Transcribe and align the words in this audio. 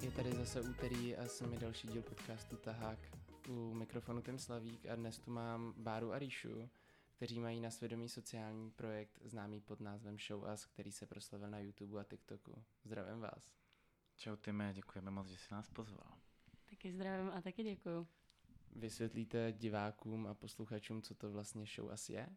Je 0.00 0.10
tady 0.10 0.32
zase 0.32 0.60
úterý 0.60 1.16
a 1.16 1.28
jsem 1.28 1.50
mi 1.50 1.58
další 1.58 1.88
díl 1.88 2.02
podcastu 2.02 2.56
Tahák. 2.56 2.98
U 3.48 3.74
mikrofonu 3.74 4.22
Tim 4.22 4.38
Slavík 4.38 4.86
a 4.86 4.94
dnes 4.94 5.18
tu 5.18 5.30
mám 5.30 5.74
Báru 5.76 6.12
a 6.12 6.18
Ríšu, 6.18 6.68
kteří 7.16 7.40
mají 7.40 7.60
na 7.60 7.70
svědomí 7.70 8.08
sociální 8.08 8.70
projekt 8.70 9.18
známý 9.24 9.60
pod 9.60 9.80
názvem 9.80 10.18
Show 10.18 10.44
Us, 10.54 10.66
který 10.66 10.92
se 10.92 11.06
proslavil 11.06 11.50
na 11.50 11.58
YouTube 11.58 12.00
a 12.00 12.04
TikToku. 12.04 12.64
Zdravím 12.84 13.20
vás. 13.20 13.50
Čau 14.16 14.36
Time, 14.36 14.70
děkujeme 14.72 15.10
moc, 15.10 15.28
že 15.28 15.36
jsi 15.36 15.54
nás 15.54 15.70
pozval. 15.70 16.12
Taky 16.70 16.92
zdravím 16.92 17.30
a 17.34 17.40
taky 17.40 17.62
děkuju. 17.62 18.06
Vysvětlíte 18.76 19.52
divákům 19.52 20.26
a 20.26 20.34
posluchačům, 20.34 21.02
co 21.02 21.14
to 21.14 21.30
vlastně 21.32 21.64
Show 21.66 21.92
Us 21.92 22.08
je? 22.08 22.28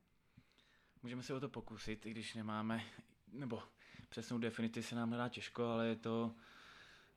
Můžeme 1.04 1.24
se 1.24 1.34
o 1.34 1.40
to 1.40 1.50
pokusit, 1.50 2.06
i 2.06 2.12
když 2.12 2.34
nemáme, 2.34 2.84
nebo 3.34 3.64
přesnou 4.10 4.38
definici 4.38 4.84
se 4.84 4.96
nám 4.96 5.10
nedá 5.10 5.30
těžko, 5.30 5.66
ale 5.66 5.88
je 5.88 5.96
to, 5.96 6.36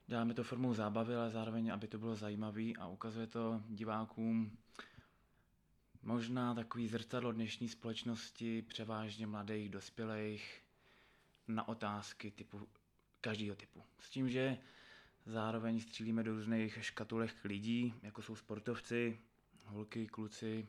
děláme 0.06 0.34
to 0.34 0.44
formou 0.44 0.74
zábavy, 0.74 1.14
ale 1.16 1.30
zároveň, 1.30 1.72
aby 1.72 1.88
to 1.88 1.98
bylo 1.98 2.16
zajímavé 2.16 2.72
a 2.78 2.86
ukazuje 2.88 3.26
to 3.26 3.62
divákům 3.68 4.58
možná 6.02 6.54
takový 6.54 6.88
zrcadlo 6.88 7.32
dnešní 7.32 7.68
společnosti, 7.68 8.62
převážně 8.62 9.26
mladých, 9.26 9.68
dospělých, 9.68 10.62
na 11.48 11.68
otázky 11.68 12.30
typu, 12.30 12.68
každého 13.20 13.56
typu. 13.56 13.82
S 13.98 14.10
tím, 14.10 14.30
že 14.30 14.58
zároveň 15.26 15.80
střílíme 15.80 16.22
do 16.22 16.32
různých 16.32 16.78
škatulek 16.84 17.44
lidí, 17.44 17.94
jako 18.02 18.22
jsou 18.22 18.36
sportovci, 18.36 19.18
holky, 19.64 20.06
kluci, 20.06 20.68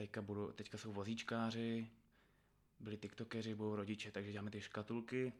teďka, 0.00 0.22
budou, 0.22 0.52
teďka 0.52 0.78
jsou 0.78 0.92
vozíčkáři, 0.92 1.90
byli 2.80 2.96
tiktokeři, 2.96 3.54
budou 3.54 3.76
rodiče, 3.76 4.12
takže 4.12 4.32
děláme 4.32 4.50
ty 4.50 4.60
škatulky 4.60 5.32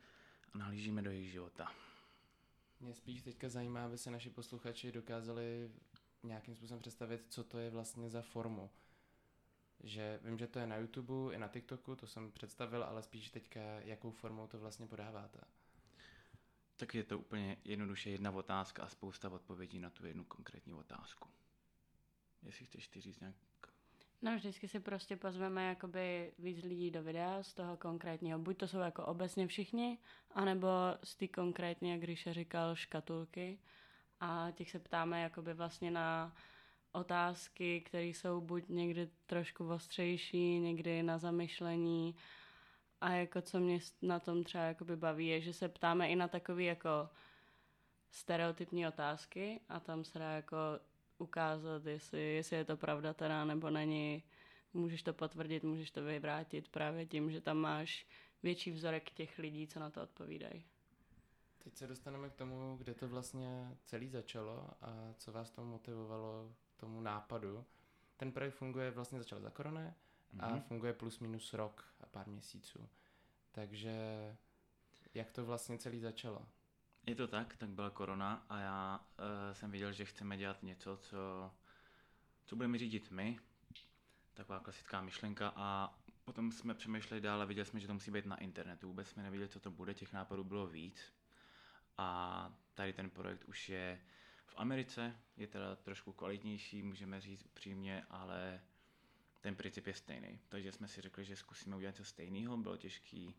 a 0.53 0.59
nahlížíme 0.59 1.03
do 1.03 1.11
jejich 1.11 1.31
života. 1.31 1.73
Mě 2.81 2.95
spíš 2.95 3.23
teďka 3.23 3.49
zajímá, 3.49 3.85
aby 3.85 3.99
se 3.99 4.11
naši 4.11 4.31
posluchači 4.31 4.93
dokázali 4.93 5.71
nějakým 6.23 6.55
způsobem 6.55 6.81
představit, 6.81 7.27
co 7.29 7.45
to 7.45 7.59
je 7.59 7.71
vlastně 7.71 8.11
za 8.11 8.23
formu. 8.23 8.71
Že 9.83 10.21
vím, 10.25 10.39
že 10.39 10.47
to 10.47 10.59
je 10.59 10.67
na 10.67 10.77
YouTube 10.77 11.35
i 11.35 11.39
na 11.39 11.49
TikToku, 11.49 11.97
to 11.97 12.07
jsem 12.07 12.33
představil, 12.33 12.85
ale 12.85 13.03
spíš 13.03 13.31
teďka, 13.31 13.61
jakou 13.61 14.11
formou 14.11 14.47
to 14.47 14.59
vlastně 14.59 14.87
podáváte. 14.87 15.41
Tak 16.77 16.95
je 16.95 17.05
to 17.05 17.19
úplně 17.19 17.57
jednoduše 17.65 18.11
jedna 18.11 18.31
otázka 18.31 18.83
a 18.83 18.89
spousta 18.89 19.31
odpovědí 19.31 19.79
na 19.79 19.91
tu 19.91 20.07
jednu 20.07 20.25
konkrétní 20.25 20.75
otázku. 20.75 21.29
Jestli 22.43 22.67
chceš 22.67 22.89
ty 22.89 23.01
říct 23.01 23.21
nějak... 23.21 23.50
No 24.23 24.37
vždycky 24.37 24.69
si 24.69 24.81
prostě 24.81 25.17
pozveme 25.17 25.69
jakoby 25.69 26.33
víc 26.39 26.63
lidí 26.63 26.91
do 26.91 27.03
videa 27.03 27.43
z 27.43 27.55
toho 27.55 27.77
konkrétního. 27.77 28.39
Buď 28.39 28.57
to 28.57 28.69
jsou 28.69 28.79
jako 28.79 29.07
obecně 29.07 29.47
všichni, 29.47 29.99
anebo 30.35 30.69
z 31.05 31.17
té 31.17 31.29
konkrétně, 31.29 31.93
jak 31.93 32.03
Ríša 32.03 32.33
říkal, 32.33 32.77
škatulky. 32.77 33.59
A 34.21 34.51
těch 34.55 34.71
se 34.71 34.79
ptáme 34.79 35.23
jakoby 35.23 35.55
vlastně 35.55 35.91
na 35.91 36.35
otázky, 36.93 37.81
které 37.81 38.05
jsou 38.05 38.41
buď 38.41 38.69
někdy 38.69 39.09
trošku 39.27 39.69
ostřejší, 39.69 40.59
někdy 40.59 41.03
na 41.03 41.19
zamyšlení. 41.19 42.17
A 43.01 43.11
jako 43.11 43.43
co 43.43 43.61
mě 43.61 43.79
na 44.03 44.21
tom 44.21 44.45
třeba 44.45 44.65
jakoby 44.65 44.97
baví, 44.97 45.27
je, 45.27 45.41
že 45.41 45.53
se 45.53 45.69
ptáme 45.69 46.09
i 46.09 46.17
na 46.17 46.29
takové 46.29 46.63
jako 46.63 47.09
stereotypní 48.11 48.87
otázky 48.87 49.61
a 49.69 49.81
tam 49.81 50.05
se 50.05 50.19
dá 50.19 50.31
jako 50.31 50.57
ukázat, 51.21 51.87
jestli, 51.87 52.35
jestli 52.35 52.57
je 52.57 52.65
to 52.65 52.77
pravda 52.77 53.15
teda 53.15 53.45
nebo 53.45 53.71
není. 53.71 54.23
Můžeš 54.75 55.03
to 55.03 55.13
potvrdit, 55.13 55.65
můžeš 55.65 55.91
to 55.91 56.03
vyvrátit 56.03 56.69
právě 56.69 57.07
tím, 57.07 57.31
že 57.31 57.41
tam 57.41 57.57
máš 57.57 58.07
větší 58.43 58.71
vzorek 58.71 59.11
těch 59.11 59.39
lidí, 59.39 59.67
co 59.67 59.81
na 59.81 59.91
to 59.91 60.03
odpovídají. 60.03 60.65
Teď 61.65 61.77
se 61.77 61.87
dostaneme 61.87 62.31
k 62.31 62.35
tomu, 62.35 62.77
kde 62.77 62.95
to 62.95 63.09
vlastně 63.09 63.77
celý 63.85 64.09
začalo 64.09 64.71
a 64.83 65.15
co 65.17 65.33
vás 65.33 65.51
tomu 65.51 65.71
motivovalo 65.71 66.53
k 66.77 66.81
tomu 66.81 67.01
nápadu. 67.01 67.65
Ten 68.17 68.33
projekt 68.33 68.55
funguje, 68.55 68.91
vlastně 68.91 69.19
začal 69.19 69.41
za 69.41 69.51
korony 69.51 69.95
a 70.39 70.51
mm-hmm. 70.51 70.61
funguje 70.61 70.93
plus 70.93 71.19
minus 71.19 71.55
rok 71.55 71.95
a 72.01 72.07
pár 72.07 72.29
měsíců. 72.29 72.89
Takže 73.53 73.95
jak 75.15 75.31
to 75.31 75.45
vlastně 75.45 75.79
celý 75.79 76.01
začalo? 76.01 76.47
Je 77.11 77.17
to 77.17 77.29
tak, 77.29 77.57
tak 77.57 77.69
byla 77.71 77.91
korona 77.91 78.47
a 78.49 78.59
já 78.59 79.01
uh, 79.19 79.55
jsem 79.55 79.71
viděl, 79.71 79.93
že 79.93 80.05
chceme 80.05 80.37
dělat 80.37 80.63
něco, 80.63 80.97
co, 80.97 81.51
co 82.45 82.57
budeme 82.57 82.79
řídit 82.79 83.11
my. 83.11 83.39
Taková 84.35 84.61
klasická 84.61 85.01
myšlenka 85.01 85.53
a 85.57 85.99
potom 86.25 86.53
jsme 86.53 86.75
přemýšleli 86.75 87.21
dál 87.21 87.43
a 87.43 87.45
viděli 87.45 87.67
jsme, 87.67 87.81
že 87.81 87.87
to 87.87 87.95
musí 87.95 88.11
být 88.11 88.27
na 88.27 88.37
internetu. 88.37 88.87
Vůbec 88.87 89.09
jsme 89.09 89.23
nevěděli, 89.23 89.49
co 89.49 89.61
to 89.61 89.71
bude, 89.71 89.95
těch 89.95 90.13
nápadů 90.13 90.45
bylo 90.45 90.67
víc. 90.67 91.13
A 91.99 92.53
tady 92.75 92.93
ten 92.93 93.11
projekt 93.11 93.45
už 93.45 93.69
je 93.69 94.01
v 94.47 94.55
Americe, 94.57 95.17
je 95.37 95.47
teda 95.47 95.77
trošku 95.77 96.13
kvalitnější, 96.13 96.83
můžeme 96.83 97.21
říct 97.21 97.45
upřímně, 97.45 98.05
ale 98.11 98.61
ten 99.41 99.57
princip 99.57 99.87
je 99.87 99.95
stejný. 99.95 100.41
Takže 100.49 100.73
jsme 100.73 100.89
si 100.89 101.01
řekli, 101.01 101.25
že 101.25 101.37
zkusíme 101.37 101.77
udělat 101.77 101.93
něco 101.93 102.05
stejného. 102.05 102.57
Bylo 102.57 102.77
těžké 102.77 103.33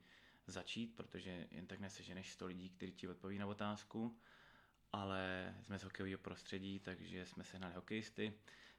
začít, 0.48 0.96
protože 0.96 1.48
jen 1.52 1.68
tak 1.68 1.80
neseženeš 1.80 2.32
100 2.32 2.46
lidí, 2.46 2.70
kteří 2.70 2.94
ti 2.94 3.08
odpoví 3.08 3.38
na 3.38 3.48
otázku, 3.48 4.18
ale 4.92 5.54
jsme 5.62 5.80
z 5.80 5.84
hokejového 5.84 6.18
prostředí, 6.18 6.80
takže 6.80 7.26
jsme 7.26 7.44
sehnali 7.44 7.74
hokejisty. 7.74 8.34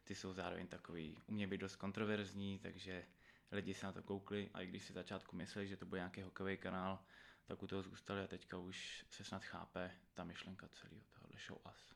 Ty 0.04 0.14
jsou 0.14 0.32
zároveň 0.32 0.66
takový, 0.66 1.16
umějí 1.26 1.46
být 1.46 1.60
dost 1.60 1.76
kontroverzní, 1.76 2.58
takže 2.58 3.06
lidi 3.52 3.74
se 3.74 3.86
na 3.86 3.92
to 3.92 4.02
koukli 4.02 4.50
a 4.54 4.60
i 4.60 4.66
když 4.66 4.84
si 4.84 4.92
začátku 4.92 5.36
mysleli, 5.36 5.68
že 5.68 5.76
to 5.76 5.86
bude 5.86 5.98
nějaký 5.98 6.22
hokejový 6.22 6.56
kanál, 6.56 6.98
tak 7.44 7.62
u 7.62 7.66
toho 7.66 7.82
zůstali 7.82 8.20
a 8.20 8.26
teďka 8.26 8.58
už 8.58 9.04
se 9.10 9.24
snad 9.24 9.44
chápe 9.44 9.90
ta 10.14 10.24
myšlenka 10.24 10.68
celého 10.68 11.04
tohohle 11.10 11.40
show 11.46 11.58
us. 11.74 11.94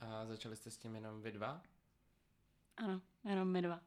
A 0.00 0.26
začali 0.26 0.56
jste 0.56 0.70
s 0.70 0.78
tím 0.78 0.94
jenom 0.94 1.22
vy 1.22 1.32
dva? 1.32 1.62
Ano, 2.76 3.02
jenom 3.24 3.48
my 3.48 3.62
dva. 3.62 3.80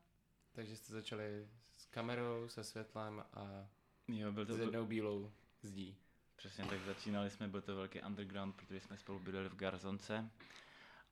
Takže 0.52 0.76
jste 0.76 0.94
začali 0.94 1.50
s 1.72 1.86
kamerou, 1.86 2.50
se 2.50 2.64
světlem 2.64 3.24
a 3.34 3.70
jo, 4.08 4.32
byl 4.32 4.46
to 4.46 4.54
s 4.56 4.60
jednou 4.60 4.86
bílou 4.86 5.32
zdí. 5.62 5.98
Přesně 6.36 6.66
tak 6.66 6.82
začínali 6.86 7.30
jsme, 7.30 7.48
byl 7.48 7.62
to 7.62 7.76
velký 7.76 8.02
underground, 8.02 8.56
protože 8.56 8.80
jsme 8.80 8.98
spolu 8.98 9.20
bydleli 9.20 9.50
v 9.50 9.56
Garzonce 9.56 10.30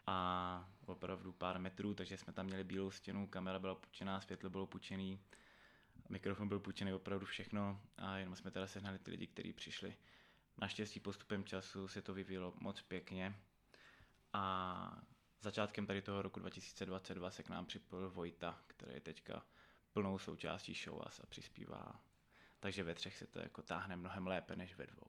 a 0.07 0.69
opravdu 0.85 1.31
pár 1.31 1.59
metrů, 1.59 1.94
takže 1.94 2.17
jsme 2.17 2.34
tam 2.34 2.45
měli 2.45 2.63
bílou 2.63 2.91
stěnu, 2.91 3.28
kamera 3.28 3.59
byla 3.59 3.75
půjčená, 3.75 4.22
světlo 4.22 4.50
bylo 4.50 4.67
půjčený, 4.67 5.19
mikrofon 6.09 6.47
byl 6.47 6.59
půjčený, 6.59 6.94
opravdu 6.94 7.25
všechno 7.25 7.81
a 7.97 8.17
jenom 8.17 8.35
jsme 8.35 8.51
teda 8.51 8.67
sehnali 8.67 9.00
ty 9.00 9.11
lidi, 9.11 9.28
kteří 9.28 9.53
přišli. 9.53 9.95
Naštěstí 10.57 11.00
postupem 11.00 11.44
času 11.44 11.88
se 11.88 12.01
to 12.01 12.13
vyvíjelo 12.13 12.53
moc 12.59 12.81
pěkně 12.81 13.35
a 14.34 15.03
začátkem 15.41 15.85
tady 15.85 16.01
toho 16.01 16.22
roku 16.22 16.39
2022 16.39 17.31
se 17.31 17.44
k 17.44 17.50
nám 17.50 17.66
připojil 17.66 18.09
Vojta, 18.09 18.59
který 18.67 18.94
je 18.94 19.01
teďka 19.01 19.45
plnou 19.94 20.17
součástí 20.19 20.73
show 20.73 21.01
a 21.01 21.25
přispívá. 21.28 22.01
Takže 22.65 22.83
ve 22.83 22.95
třech 22.95 23.17
se 23.17 23.27
to 23.27 23.39
jako 23.39 23.61
táhne 23.61 23.95
mnohem 23.95 24.27
lépe 24.27 24.55
než 24.55 24.75
ve 24.75 24.85
dvou. 24.87 25.07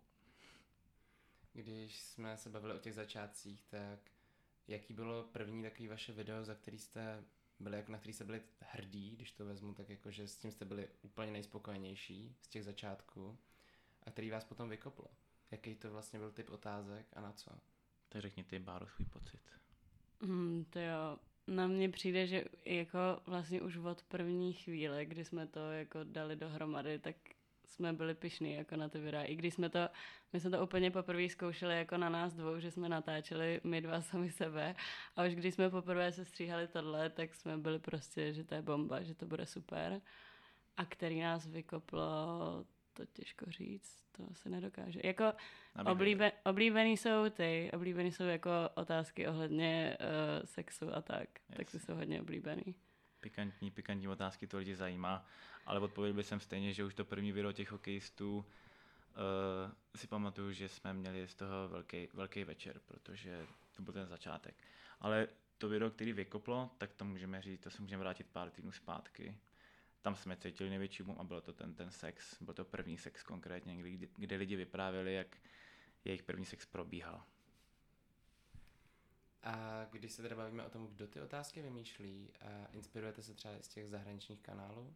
Když 1.52 2.00
jsme 2.00 2.36
se 2.36 2.50
bavili 2.50 2.74
o 2.74 2.78
těch 2.78 2.94
začátcích, 2.94 3.64
tak 3.64 4.00
jaký 4.68 4.94
bylo 4.94 5.24
první 5.24 5.62
takový 5.62 5.88
vaše 5.88 6.12
video, 6.12 6.44
za 6.44 6.54
který 6.54 6.78
jste 6.78 7.24
byli, 7.60 7.84
na 7.88 7.98
který 7.98 8.12
jste 8.12 8.24
byli 8.24 8.42
hrdí, 8.60 9.10
když 9.10 9.32
to 9.32 9.44
vezmu, 9.44 9.74
tak 9.74 9.88
jako, 9.88 10.10
že 10.10 10.28
s 10.28 10.38
tím 10.38 10.50
jste 10.50 10.64
byli 10.64 10.88
úplně 11.02 11.32
nejspokojenější 11.32 12.36
z 12.40 12.48
těch 12.48 12.64
začátků 12.64 13.38
a 14.02 14.10
který 14.10 14.30
vás 14.30 14.44
potom 14.44 14.68
vykoplo. 14.68 15.06
Jaký 15.50 15.74
to 15.74 15.90
vlastně 15.90 16.18
byl 16.18 16.32
typ 16.32 16.50
otázek 16.50 17.06
a 17.12 17.20
na 17.20 17.32
co? 17.32 17.50
Tak 18.08 18.22
řekni 18.22 18.44
ty, 18.44 18.58
Báro, 18.58 18.86
svůj 18.88 19.06
pocit. 19.06 19.40
Hmm, 20.20 20.64
to 20.64 20.78
jo, 20.78 21.18
na 21.46 21.66
mně 21.66 21.88
přijde, 21.88 22.26
že 22.26 22.44
jako 22.64 22.98
vlastně 23.26 23.62
už 23.62 23.76
od 23.76 24.02
první 24.02 24.52
chvíle, 24.52 25.04
kdy 25.04 25.24
jsme 25.24 25.46
to 25.46 25.72
jako 25.72 26.04
dali 26.04 26.36
dohromady, 26.36 26.98
tak 26.98 27.16
jsme 27.66 27.92
byli 27.92 28.14
pišní 28.14 28.54
jako 28.54 28.76
na 28.76 28.88
ty 28.88 28.98
videa. 28.98 29.22
I 29.22 29.36
když 29.36 29.54
jsme 29.54 29.68
to, 29.68 29.88
my 30.32 30.40
jsme 30.40 30.50
to 30.50 30.62
úplně 30.62 30.90
poprvé 30.90 31.28
zkoušeli 31.28 31.78
jako 31.78 31.96
na 31.96 32.08
nás 32.08 32.34
dvou, 32.34 32.60
že 32.60 32.70
jsme 32.70 32.88
natáčeli 32.88 33.60
my 33.64 33.80
dva 33.80 34.02
sami 34.02 34.30
sebe 34.30 34.74
a 35.16 35.24
už 35.24 35.34
když 35.34 35.54
jsme 35.54 35.70
poprvé 35.70 36.12
se 36.12 36.24
stříhali 36.24 36.68
tohle, 36.68 37.10
tak 37.10 37.34
jsme 37.34 37.56
byli 37.56 37.78
prostě, 37.78 38.32
že 38.32 38.44
to 38.44 38.54
je 38.54 38.62
bomba, 38.62 39.02
že 39.02 39.14
to 39.14 39.26
bude 39.26 39.46
super. 39.46 40.00
A 40.76 40.84
který 40.84 41.20
nás 41.20 41.46
vykoplo, 41.46 42.06
to 42.92 43.06
těžko 43.06 43.50
říct, 43.50 44.04
to 44.12 44.34
se 44.34 44.50
nedokáže. 44.50 45.00
Jako 45.04 45.32
oblíbe, 45.90 46.32
oblíbený 46.44 46.96
jsou 46.96 47.30
ty, 47.30 47.70
oblíbený 47.74 48.12
jsou 48.12 48.24
jako 48.24 48.50
otázky 48.74 49.28
ohledně 49.28 49.96
uh, 50.00 50.46
sexu 50.46 50.94
a 50.94 51.02
tak, 51.02 51.28
yes. 51.48 51.56
tak 51.56 51.70
ty 51.70 51.78
jsou 51.78 51.94
hodně 51.94 52.20
oblíbený 52.20 52.74
pikantní, 53.26 53.70
pikantní 53.70 54.08
otázky, 54.08 54.46
to 54.46 54.58
lidi 54.58 54.76
zajímá, 54.76 55.26
ale 55.66 55.80
odpověděl 55.80 56.16
bych 56.16 56.26
jsem 56.26 56.40
stejně, 56.40 56.72
že 56.72 56.84
už 56.84 56.94
to 56.94 57.04
první 57.04 57.32
video 57.32 57.52
těch 57.52 57.70
hokejistů 57.70 58.36
uh, 58.36 58.44
si 59.96 60.06
pamatuju, 60.06 60.52
že 60.52 60.68
jsme 60.68 60.92
měli 60.92 61.28
z 61.28 61.34
toho 61.34 61.68
velký, 61.68 62.08
velký 62.14 62.44
večer, 62.44 62.80
protože 62.86 63.46
to 63.76 63.82
byl 63.82 63.92
ten 63.92 64.06
začátek. 64.06 64.54
Ale 65.00 65.28
to 65.58 65.68
video, 65.68 65.90
který 65.90 66.12
vykoplo, 66.12 66.70
tak 66.78 66.92
to 66.92 67.04
můžeme 67.04 67.42
říct, 67.42 67.60
to 67.60 67.70
se 67.70 67.82
můžeme 67.82 68.00
vrátit 68.00 68.26
pár 68.26 68.50
týdnů 68.50 68.72
zpátky. 68.72 69.38
tam 70.02 70.16
jsme 70.16 70.36
cítili 70.36 70.70
největší 70.70 71.02
boom 71.02 71.18
a 71.20 71.24
bylo 71.24 71.40
to 71.40 71.52
ten, 71.52 71.74
ten 71.74 71.90
sex, 71.90 72.42
byl 72.42 72.54
to 72.54 72.64
první 72.64 72.98
sex 72.98 73.22
konkrétně, 73.22 73.76
kdy, 73.76 74.08
kde 74.16 74.36
lidi 74.36 74.56
vyprávěli, 74.56 75.14
jak 75.14 75.36
jejich 76.04 76.22
první 76.22 76.44
sex 76.44 76.66
probíhal. 76.66 77.22
A 79.42 79.84
když 79.92 80.12
se 80.12 80.22
teda 80.22 80.36
bavíme 80.36 80.64
o 80.66 80.70
tom, 80.70 80.86
kdo 80.86 81.06
ty 81.06 81.20
otázky 81.20 81.62
vymýšlí, 81.62 82.30
inspirujete 82.72 83.22
se 83.22 83.34
třeba 83.34 83.54
z 83.60 83.68
těch 83.68 83.88
zahraničních 83.88 84.40
kanálů? 84.40 84.94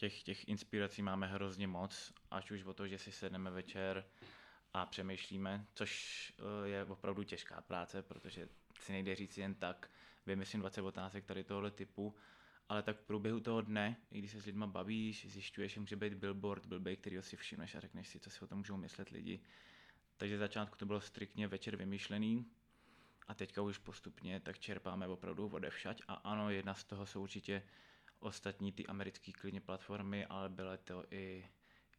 Těch, 0.00 0.22
těch 0.22 0.48
inspirací 0.48 1.02
máme 1.02 1.26
hrozně 1.26 1.66
moc, 1.66 2.12
až 2.30 2.50
už 2.50 2.64
o 2.64 2.74
to, 2.74 2.88
že 2.88 2.98
si 2.98 3.12
sedneme 3.12 3.50
večer 3.50 4.04
a 4.74 4.86
přemýšlíme, 4.86 5.66
což 5.74 6.32
eh, 6.38 6.68
je 6.68 6.84
opravdu 6.84 7.22
těžká 7.22 7.60
práce, 7.60 8.02
protože 8.02 8.48
si 8.80 8.92
nejde 8.92 9.14
říct 9.14 9.38
jen 9.38 9.54
tak, 9.54 9.90
vymyslím 10.26 10.60
20 10.60 10.82
otázek 10.82 11.24
tady 11.24 11.44
tohle 11.44 11.70
typu, 11.70 12.14
ale 12.68 12.82
tak 12.82 12.96
v 12.96 13.02
průběhu 13.02 13.40
toho 13.40 13.60
dne, 13.60 13.96
i 14.10 14.18
když 14.18 14.30
se 14.30 14.40
s 14.40 14.46
lidma 14.46 14.66
bavíš, 14.66 15.26
zjišťuješ, 15.26 15.72
že 15.72 15.80
může 15.80 15.96
být 15.96 16.14
billboard, 16.14 16.66
blbej, 16.66 16.96
který 16.96 17.22
si 17.22 17.36
všimneš 17.36 17.74
a 17.74 17.80
řekneš 17.80 18.08
si, 18.08 18.20
co 18.20 18.30
si 18.30 18.40
o 18.44 18.46
tom 18.46 18.58
můžou 18.58 18.76
myslet 18.76 19.08
lidi. 19.08 19.40
Takže 20.16 20.38
začátku 20.38 20.76
to 20.76 20.86
bylo 20.86 21.00
striktně 21.00 21.48
večer 21.48 21.76
vymýšlený 21.76 22.46
a 23.28 23.34
teďka 23.34 23.62
už 23.62 23.78
postupně 23.78 24.40
tak 24.40 24.58
čerpáme 24.58 25.08
opravdu 25.08 25.48
odevšať 25.48 26.02
a 26.08 26.14
ano, 26.14 26.50
jedna 26.50 26.74
z 26.74 26.84
toho 26.84 27.06
jsou 27.06 27.22
určitě 27.22 27.62
ostatní 28.20 28.72
ty 28.72 28.86
americké 28.86 29.32
klidně 29.32 29.60
platformy, 29.60 30.26
ale 30.26 30.48
bylo 30.48 30.76
to 30.76 31.04
i, 31.10 31.50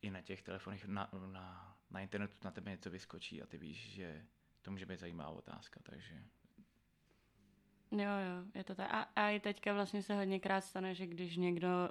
i 0.01 0.11
na 0.11 0.21
těch 0.21 0.41
telefonech, 0.41 0.85
na, 0.85 1.09
na, 1.31 1.77
na 1.89 1.99
internetu 1.99 2.37
na 2.43 2.51
tebe 2.51 2.71
něco 2.71 2.89
vyskočí 2.89 3.41
a 3.41 3.45
ty 3.45 3.57
víš, 3.57 3.91
že 3.91 4.25
to 4.61 4.71
může 4.71 4.85
být 4.85 4.99
zajímavá 4.99 5.29
otázka, 5.29 5.79
takže 5.83 6.23
Jo, 7.91 7.99
jo, 7.99 8.45
je 8.55 8.63
to 8.63 8.75
tak. 8.75 8.93
A, 8.93 9.01
a 9.15 9.29
i 9.29 9.39
teďka 9.39 9.73
vlastně 9.73 10.03
se 10.03 10.15
hodněkrát 10.15 10.63
stane, 10.63 10.95
že 10.95 11.07
když 11.07 11.37
někdo 11.37 11.89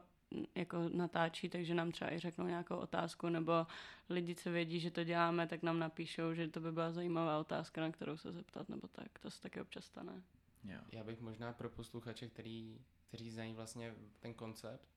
jako 0.55 0.89
natáčí, 0.89 1.49
takže 1.49 1.75
nám 1.75 1.93
třeba 1.93 2.13
i 2.13 2.19
řeknou 2.19 2.47
nějakou 2.47 2.77
otázku, 2.77 3.29
nebo 3.29 3.67
lidi, 4.09 4.35
co 4.35 4.51
vědí, 4.51 4.81
že 4.81 4.91
to 4.91 5.05
děláme, 5.05 5.47
tak 5.47 5.63
nám 5.63 5.79
napíšou, 5.79 6.35
že 6.35 6.49
to 6.49 6.61
by 6.61 6.73
byla 6.73 6.93
zajímavá 6.93 7.39
otázka, 7.39 7.81
na 7.81 7.93
kterou 7.93 8.17
se 8.17 8.33
zeptat, 8.33 8.69
nebo 8.69 8.89
tak. 8.89 9.19
To 9.19 9.31
se 9.31 9.43
taky 9.43 9.61
občas 9.61 9.85
stane. 9.85 10.23
jo. 10.65 10.81
Já 10.93 11.05
bych 11.05 11.21
možná 11.21 11.53
pro 11.53 11.71
posluchače, 11.71 12.29
který, 12.29 12.81
kteří 13.11 13.31
znají 13.31 13.55
vlastně 13.55 13.95
ten 14.21 14.35
koncept, 14.35 14.89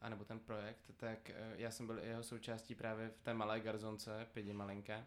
anebo 0.00 0.24
ten 0.24 0.40
projekt, 0.40 0.90
tak 0.96 1.30
eh, 1.30 1.54
já 1.56 1.70
jsem 1.70 1.86
byl 1.86 1.98
jeho 1.98 2.22
součástí 2.22 2.74
právě 2.74 3.08
v 3.08 3.20
té 3.20 3.34
malé 3.34 3.60
garzonce, 3.60 4.26
pěti 4.32 4.52
malinké, 4.52 5.06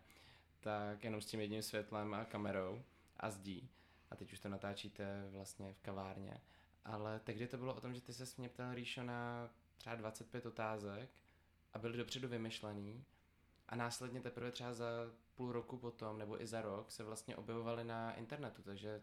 tak 0.60 1.04
jenom 1.04 1.22
s 1.22 1.26
tím 1.26 1.40
jedním 1.40 1.62
světlem 1.62 2.14
a 2.14 2.26
kamerou 2.26 2.84
a 3.18 3.30
zdí. 3.30 3.70
A 4.12 4.16
teď 4.16 4.34
už 4.34 4.40
to 4.40 4.50
natáčíte 4.50 5.28
vlastně 5.30 5.74
v 5.74 5.82
kavárně. 5.82 6.42
Ale 6.86 7.20
tehdy 7.20 7.48
to 7.48 7.58
bylo 7.58 7.76
o 7.76 7.82
tom, 7.82 7.94
že 7.94 8.02
ty 8.02 8.14
se 8.14 8.26
mě 8.38 8.50
ptal 8.50 8.74
Ríšo 8.74 9.04
na 9.04 9.50
třeba 9.78 9.96
25 9.96 10.46
otázek 10.46 11.10
a 11.74 11.80
byly 11.80 11.98
dopředu 11.98 12.28
vymyšlený 12.28 13.06
a 13.70 13.76
následně 13.76 14.22
teprve 14.22 14.52
třeba 14.52 14.74
za 14.74 14.86
půl 15.36 15.52
roku 15.52 15.78
potom 15.78 16.18
nebo 16.18 16.42
i 16.42 16.48
za 16.48 16.62
rok 16.62 16.92
se 16.92 17.04
vlastně 17.04 17.36
objevovaly 17.36 17.84
na 17.84 18.14
internetu, 18.14 18.62
takže 18.62 19.02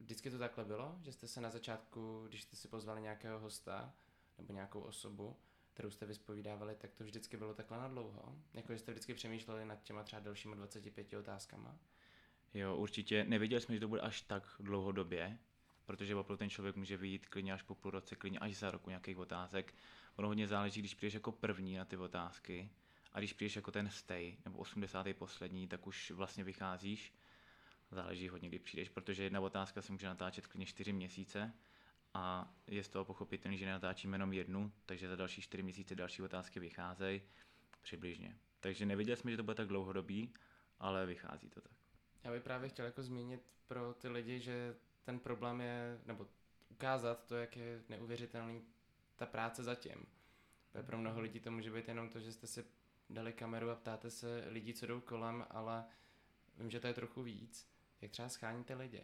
vždycky 0.00 0.30
to 0.30 0.38
takhle 0.38 0.64
bylo, 0.64 0.98
že 1.02 1.12
jste 1.12 1.28
se 1.28 1.40
na 1.40 1.50
začátku, 1.50 2.24
když 2.28 2.42
jste 2.42 2.56
si 2.56 2.68
pozvali 2.68 3.02
nějakého 3.02 3.38
hosta 3.38 3.94
nebo 4.38 4.52
nějakou 4.52 4.80
osobu, 4.80 5.36
kterou 5.76 5.90
jste 5.90 6.06
vyspovídávali, 6.06 6.74
tak 6.74 6.94
to 6.94 7.04
vždycky 7.04 7.36
bylo 7.36 7.54
takhle 7.54 7.78
na 7.78 7.88
dlouho. 7.88 8.38
Jako 8.54 8.72
jste 8.72 8.92
vždycky 8.92 9.14
přemýšleli 9.14 9.64
nad 9.64 9.82
těma 9.82 10.02
třeba 10.02 10.20
dalšíma 10.20 10.54
25 10.54 11.12
otázkama. 11.12 11.78
Jo, 12.54 12.76
určitě. 12.76 13.24
Nevěděli 13.24 13.60
jsme, 13.60 13.74
že 13.74 13.80
to 13.80 13.88
bude 13.88 14.00
až 14.00 14.22
tak 14.22 14.56
dlouhodobě, 14.60 15.38
protože 15.86 16.16
opravdu 16.16 16.38
ten 16.38 16.50
člověk 16.50 16.76
může 16.76 16.96
vyjít 16.96 17.26
klidně 17.26 17.52
až 17.52 17.62
po 17.62 17.74
půl 17.74 17.90
roce, 17.90 18.16
klidně 18.16 18.38
až 18.38 18.56
za 18.56 18.70
roku 18.70 18.90
nějakých 18.90 19.18
otázek. 19.18 19.74
Ono 20.16 20.28
hodně 20.28 20.48
záleží, 20.48 20.80
když 20.80 20.94
přijdeš 20.94 21.14
jako 21.14 21.32
první 21.32 21.76
na 21.76 21.84
ty 21.84 21.96
otázky 21.96 22.70
a 23.12 23.18
když 23.18 23.32
přijdeš 23.32 23.56
jako 23.56 23.70
ten 23.70 23.90
stay, 23.90 24.36
nebo 24.44 24.58
80. 24.58 25.06
poslední, 25.18 25.68
tak 25.68 25.86
už 25.86 26.10
vlastně 26.10 26.44
vycházíš. 26.44 27.14
Záleží 27.90 28.28
hodně, 28.28 28.48
kdy 28.48 28.58
přijdeš, 28.58 28.88
protože 28.88 29.24
jedna 29.24 29.40
otázka 29.40 29.82
se 29.82 29.92
může 29.92 30.06
natáčet 30.06 30.46
klidně 30.46 30.66
4 30.66 30.92
měsíce 30.92 31.52
a 32.14 32.54
je 32.66 32.84
z 32.84 32.88
toho 32.88 33.04
pochopitelný, 33.04 33.58
že 33.58 33.66
nenatáčíme 33.66 34.14
jenom 34.14 34.32
jednu, 34.32 34.72
takže 34.86 35.08
za 35.08 35.16
další 35.16 35.42
4 35.42 35.62
měsíce 35.62 35.94
další 35.94 36.22
otázky 36.22 36.60
vycházejí 36.60 37.22
přibližně. 37.82 38.38
Takže 38.60 38.86
nevěděli 38.86 39.16
jsme, 39.16 39.30
že 39.30 39.36
to 39.36 39.42
bude 39.42 39.54
tak 39.54 39.68
dlouhodobý, 39.68 40.34
ale 40.78 41.06
vychází 41.06 41.48
to 41.48 41.60
tak. 41.60 41.72
Já 42.24 42.32
bych 42.32 42.42
právě 42.42 42.68
chtěl 42.68 42.84
jako 42.84 43.02
zmínit 43.02 43.42
pro 43.66 43.94
ty 43.94 44.08
lidi, 44.08 44.40
že 44.40 44.76
ten 45.04 45.18
problém 45.18 45.60
je, 45.60 46.00
nebo 46.06 46.26
ukázat 46.68 47.26
to, 47.26 47.36
jak 47.36 47.56
je 47.56 47.82
neuvěřitelný 47.88 48.62
ta 49.16 49.26
práce 49.26 49.62
zatím. 49.62 50.06
Pro 50.82 50.98
mnoho 50.98 51.20
lidí 51.20 51.40
to 51.40 51.50
může 51.50 51.70
být 51.70 51.88
jenom 51.88 52.08
to, 52.08 52.20
že 52.20 52.32
jste 52.32 52.46
si 52.46 52.64
dali 53.10 53.32
kameru 53.32 53.70
a 53.70 53.74
ptáte 53.74 54.10
se 54.10 54.44
lidí, 54.48 54.74
co 54.74 54.86
jdou 54.86 55.00
kolem, 55.00 55.46
ale 55.50 55.84
vím, 56.58 56.70
že 56.70 56.80
to 56.80 56.86
je 56.86 56.94
trochu 56.94 57.22
víc. 57.22 57.75
Jak 58.00 58.10
třeba 58.10 58.28
scháníte 58.28 58.74
lidi? 58.74 59.02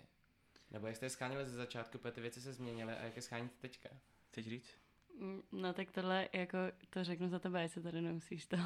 Nebo 0.71 0.87
jak 0.87 0.97
jste 0.97 1.07
je 1.07 1.11
schánili 1.11 1.47
ze 1.47 1.57
začátku, 1.57 1.99
protože 1.99 2.13
ty 2.13 2.21
věci 2.21 2.41
se 2.41 2.53
změnily 2.53 2.93
a 2.93 3.05
jak 3.05 3.17
je 3.17 3.23
scháníte 3.23 3.55
teďka? 3.61 3.89
Chceš 4.31 4.49
říct? 4.49 4.79
Mm, 5.19 5.43
No 5.53 5.73
tak 5.73 5.91
tohle, 5.91 6.29
jako 6.33 6.59
to 6.91 7.05
řeknu 7.05 7.29
za 7.29 7.39
tebe, 7.39 7.63
jestli 7.63 7.83
tady 7.83 8.01
nemusíš 8.01 8.47
to 8.47 8.57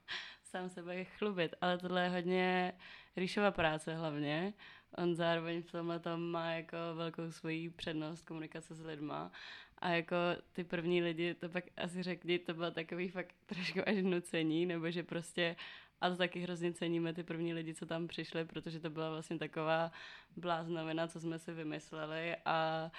sám 0.42 0.68
sebe 0.68 1.04
chlubit, 1.04 1.54
ale 1.60 1.78
tohle 1.78 2.02
je 2.02 2.08
hodně 2.08 2.72
Ríšova 3.16 3.50
práce 3.50 3.94
hlavně. 3.94 4.54
On 4.96 5.14
zároveň 5.14 5.62
v 5.62 5.72
tomhle 5.72 6.00
tom 6.00 6.30
má 6.30 6.50
jako 6.50 6.76
velkou 6.94 7.32
svoji 7.32 7.70
přednost 7.70 8.24
komunikace 8.24 8.74
s 8.74 8.80
lidma 8.80 9.32
a 9.78 9.88
jako 9.88 10.16
ty 10.52 10.64
první 10.64 11.02
lidi, 11.02 11.34
to 11.34 11.48
pak 11.48 11.64
asi 11.76 12.02
řekni, 12.02 12.38
to 12.38 12.54
bylo 12.54 12.70
takový 12.70 13.08
fakt 13.08 13.34
trošku 13.46 13.80
až 13.88 13.96
nucení, 14.02 14.66
nebo 14.66 14.90
že 14.90 15.02
prostě 15.02 15.56
a 16.00 16.10
to 16.10 16.16
taky 16.16 16.40
hrozně 16.40 16.72
ceníme 16.72 17.12
ty 17.12 17.22
první 17.22 17.54
lidi, 17.54 17.74
co 17.74 17.86
tam 17.86 18.08
přišli, 18.08 18.44
protože 18.44 18.80
to 18.80 18.90
byla 18.90 19.10
vlastně 19.10 19.38
taková 19.38 19.92
bláznovina, 20.36 21.08
co 21.08 21.20
jsme 21.20 21.38
si 21.38 21.52
vymysleli 21.52 22.36
a 22.44 22.90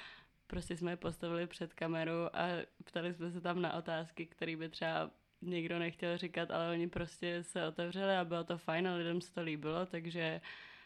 prostě 0.47 0.77
jsme 0.77 0.91
je 0.91 0.97
postavili 0.97 1.47
před 1.47 1.73
kameru 1.73 2.35
a 2.35 2.47
ptali 2.83 3.13
jsme 3.13 3.31
se 3.31 3.41
tam 3.41 3.61
na 3.61 3.73
otázky, 3.73 4.25
které 4.25 4.55
by 4.55 4.69
třeba 4.69 5.11
někdo 5.41 5.79
nechtěl 5.79 6.17
říkat, 6.17 6.51
ale 6.51 6.71
oni 6.71 6.87
prostě 6.87 7.43
se 7.43 7.67
otevřeli 7.67 8.15
a 8.15 8.25
bylo 8.25 8.43
to 8.43 8.57
fajn 8.57 8.87
a 8.87 8.95
lidem 8.95 9.21
se 9.21 9.33
to 9.33 9.41
líbilo, 9.41 9.85
takže, 9.85 10.41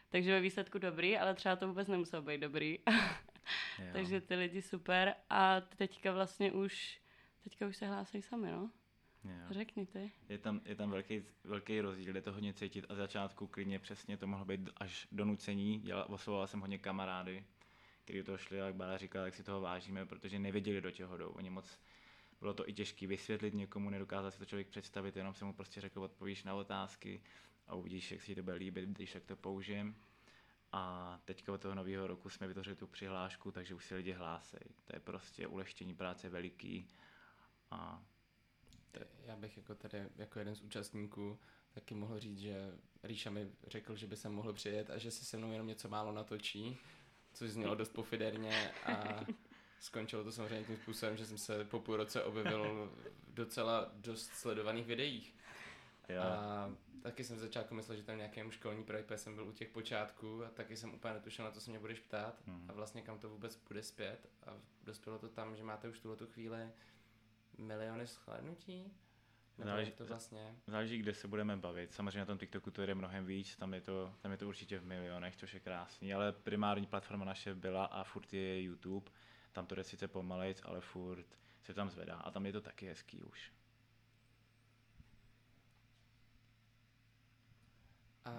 takže 0.08 0.32
ve 0.32 0.40
výsledku 0.40 0.78
dobrý, 0.78 1.18
ale 1.18 1.34
třeba 1.34 1.56
to 1.56 1.68
vůbec 1.68 1.88
nemuselo 1.88 2.22
být 2.22 2.40
dobrý. 2.40 2.78
Takže 3.92 4.20
ty 4.20 4.34
lidi 4.34 4.62
super 4.62 5.14
a 5.30 5.60
teďka 5.60 6.12
vlastně 6.12 6.52
už, 6.52 7.00
teďka 7.44 7.66
už 7.66 7.76
se 7.76 7.86
hlásí 7.86 8.22
sami, 8.22 8.50
no. 8.50 8.70
Jo. 9.24 9.46
Řekni 9.50 9.86
ty. 9.86 10.12
Je 10.28 10.38
tam, 10.38 10.60
je 10.64 10.74
tam 10.74 10.90
velký, 10.90 11.22
velký 11.44 11.80
rozdíl, 11.80 12.16
je 12.16 12.22
to 12.22 12.32
hodně 12.32 12.54
cítit 12.54 12.84
a 12.88 12.94
začátku 12.94 13.46
klidně 13.46 13.78
přesně 13.78 14.16
to 14.16 14.26
mohlo 14.26 14.44
být 14.44 14.70
až 14.76 15.08
do 15.12 15.24
nucení. 15.24 15.80
Dělal, 15.80 16.06
oslovoval 16.08 16.46
jsem 16.46 16.60
hodně 16.60 16.78
kamarády, 16.78 17.44
kteří 18.04 18.22
to 18.22 18.38
šli, 18.38 18.56
jak 18.56 18.74
Bára 18.74 18.98
říkala, 18.98 19.24
jak 19.24 19.34
si 19.34 19.42
toho 19.42 19.60
vážíme, 19.60 20.06
protože 20.06 20.38
nevěděli, 20.38 20.80
do 20.80 20.90
čeho 20.90 21.16
jdou. 21.16 21.28
Oni 21.28 21.50
moc, 21.50 21.78
bylo 22.40 22.54
to 22.54 22.68
i 22.68 22.72
těžké 22.72 23.06
vysvětlit 23.06 23.54
někomu, 23.54 23.90
nedokázal 23.90 24.30
si 24.30 24.38
to 24.38 24.44
člověk 24.44 24.68
představit, 24.68 25.16
jenom 25.16 25.34
jsem 25.34 25.46
mu 25.48 25.54
prostě 25.54 25.80
řekl, 25.80 26.02
odpovíš 26.02 26.44
na 26.44 26.54
otázky 26.54 27.22
a 27.66 27.74
uvidíš, 27.74 28.12
jak 28.12 28.22
si 28.22 28.34
to 28.34 28.42
bude 28.42 28.56
líbit, 28.56 28.88
když 28.88 29.12
tak 29.12 29.24
to 29.24 29.36
použijem. 29.36 29.94
A 30.72 31.18
teďka 31.24 31.52
od 31.52 31.60
toho 31.60 31.74
nového 31.74 32.06
roku 32.06 32.28
jsme 32.28 32.48
vytvořili 32.48 32.76
tu 32.76 32.86
přihlášku, 32.86 33.50
takže 33.50 33.74
už 33.74 33.84
se 33.84 33.94
lidi 33.94 34.12
hlásejí. 34.12 34.74
To 34.84 34.96
je 34.96 35.00
prostě 35.00 35.46
ulehčení 35.46 35.94
práce 35.94 36.28
veliký 36.28 36.88
a 37.70 38.02
Já 39.26 39.36
bych 39.36 39.56
jako 39.56 39.74
tady, 39.74 40.08
jako 40.16 40.38
jeden 40.38 40.54
z 40.54 40.60
účastníků, 40.62 41.38
taky 41.74 41.94
mohl 41.94 42.18
říct, 42.18 42.38
že 42.38 42.72
Ríša 43.02 43.30
mi 43.30 43.50
řekl, 43.66 43.96
že 43.96 44.06
by 44.06 44.16
se 44.16 44.28
mohl 44.28 44.52
přijet 44.52 44.90
a 44.90 44.98
že 44.98 45.10
si 45.10 45.24
se 45.24 45.36
mnou 45.36 45.52
jenom 45.52 45.66
něco 45.66 45.88
málo 45.88 46.12
natočí, 46.12 46.78
což 47.32 47.50
znělo 47.50 47.74
dost 47.74 47.92
pofiderně 47.92 48.72
a 48.86 49.20
skončilo 49.80 50.24
to 50.24 50.32
samozřejmě 50.32 50.64
tím 50.64 50.76
způsobem, 50.76 51.16
že 51.16 51.26
jsem 51.26 51.38
se 51.38 51.64
po 51.64 51.80
půl 51.80 51.96
roce 51.96 52.24
objevil 52.24 52.90
v 52.94 53.34
docela 53.34 53.90
dost 53.94 54.32
sledovaných 54.32 54.86
videích. 54.86 55.34
jo. 56.08 56.22
A 56.22 56.70
taky 57.02 57.24
jsem 57.24 57.36
v 57.36 57.40
začátku 57.40 57.74
myslel, 57.74 57.96
že 57.96 58.02
tam 58.02 58.16
nějaký 58.16 58.40
školní 58.50 58.84
projekt, 58.84 59.12
jsem 59.16 59.34
byl 59.34 59.48
u 59.48 59.52
těch 59.52 59.68
počátků 59.68 60.44
a 60.44 60.48
taky 60.48 60.76
jsem 60.76 60.94
úplně 60.94 61.14
netušil, 61.14 61.44
na 61.44 61.50
co 61.50 61.60
se 61.60 61.70
mě 61.70 61.78
budeš 61.78 62.00
ptát 62.00 62.42
Hmm. 62.46 62.70
a 62.70 62.72
vlastně 62.72 63.02
kam 63.02 63.18
to 63.18 63.28
vůbec 63.28 63.56
bude 63.68 63.82
zpět 63.82 64.28
a 64.46 64.50
dospělo 64.84 65.18
to 65.18 65.28
tam, 65.28 65.56
že 65.56 65.62
máte 65.62 65.88
už 65.88 66.00
tuhle 66.00 66.16
tu 66.16 66.26
chvíli 66.26 66.70
miliony 67.62 68.06
shlédnutí? 68.06 68.92
Nebo 69.58 69.70
Záleží- 69.70 69.92
to 69.92 70.06
vlastně? 70.06 70.56
Záleží, 70.66 70.98
kde 70.98 71.14
se 71.14 71.28
budeme 71.28 71.56
bavit. 71.56 71.92
Samozřejmě 71.92 72.18
na 72.18 72.26
tom 72.26 72.38
TikToku 72.38 72.70
to 72.70 72.86
jde 72.86 72.94
mnohem 72.94 73.26
víc, 73.26 73.56
tam 73.56 73.74
je 73.74 73.80
to, 73.80 74.14
tam 74.20 74.30
je 74.30 74.36
to 74.36 74.48
určitě 74.48 74.78
v 74.78 74.84
milionech, 74.84 75.36
což 75.36 75.54
je 75.54 75.60
krásný, 75.60 76.14
ale 76.14 76.32
primární 76.32 76.86
platforma 76.86 77.24
naše 77.24 77.54
byla 77.54 77.84
a 77.84 78.04
furt 78.04 78.32
je 78.32 78.62
YouTube. 78.62 79.10
Tam 79.52 79.66
to 79.66 79.74
jde 79.74 79.84
sice 79.84 80.08
pomalejc, 80.08 80.60
ale 80.64 80.80
furt 80.80 81.26
se 81.62 81.74
tam 81.74 81.90
zvedá 81.90 82.16
a 82.16 82.30
tam 82.30 82.46
je 82.46 82.52
to 82.52 82.60
taky 82.60 82.86
hezký 82.86 83.22
už. 83.22 83.52
A 88.24 88.32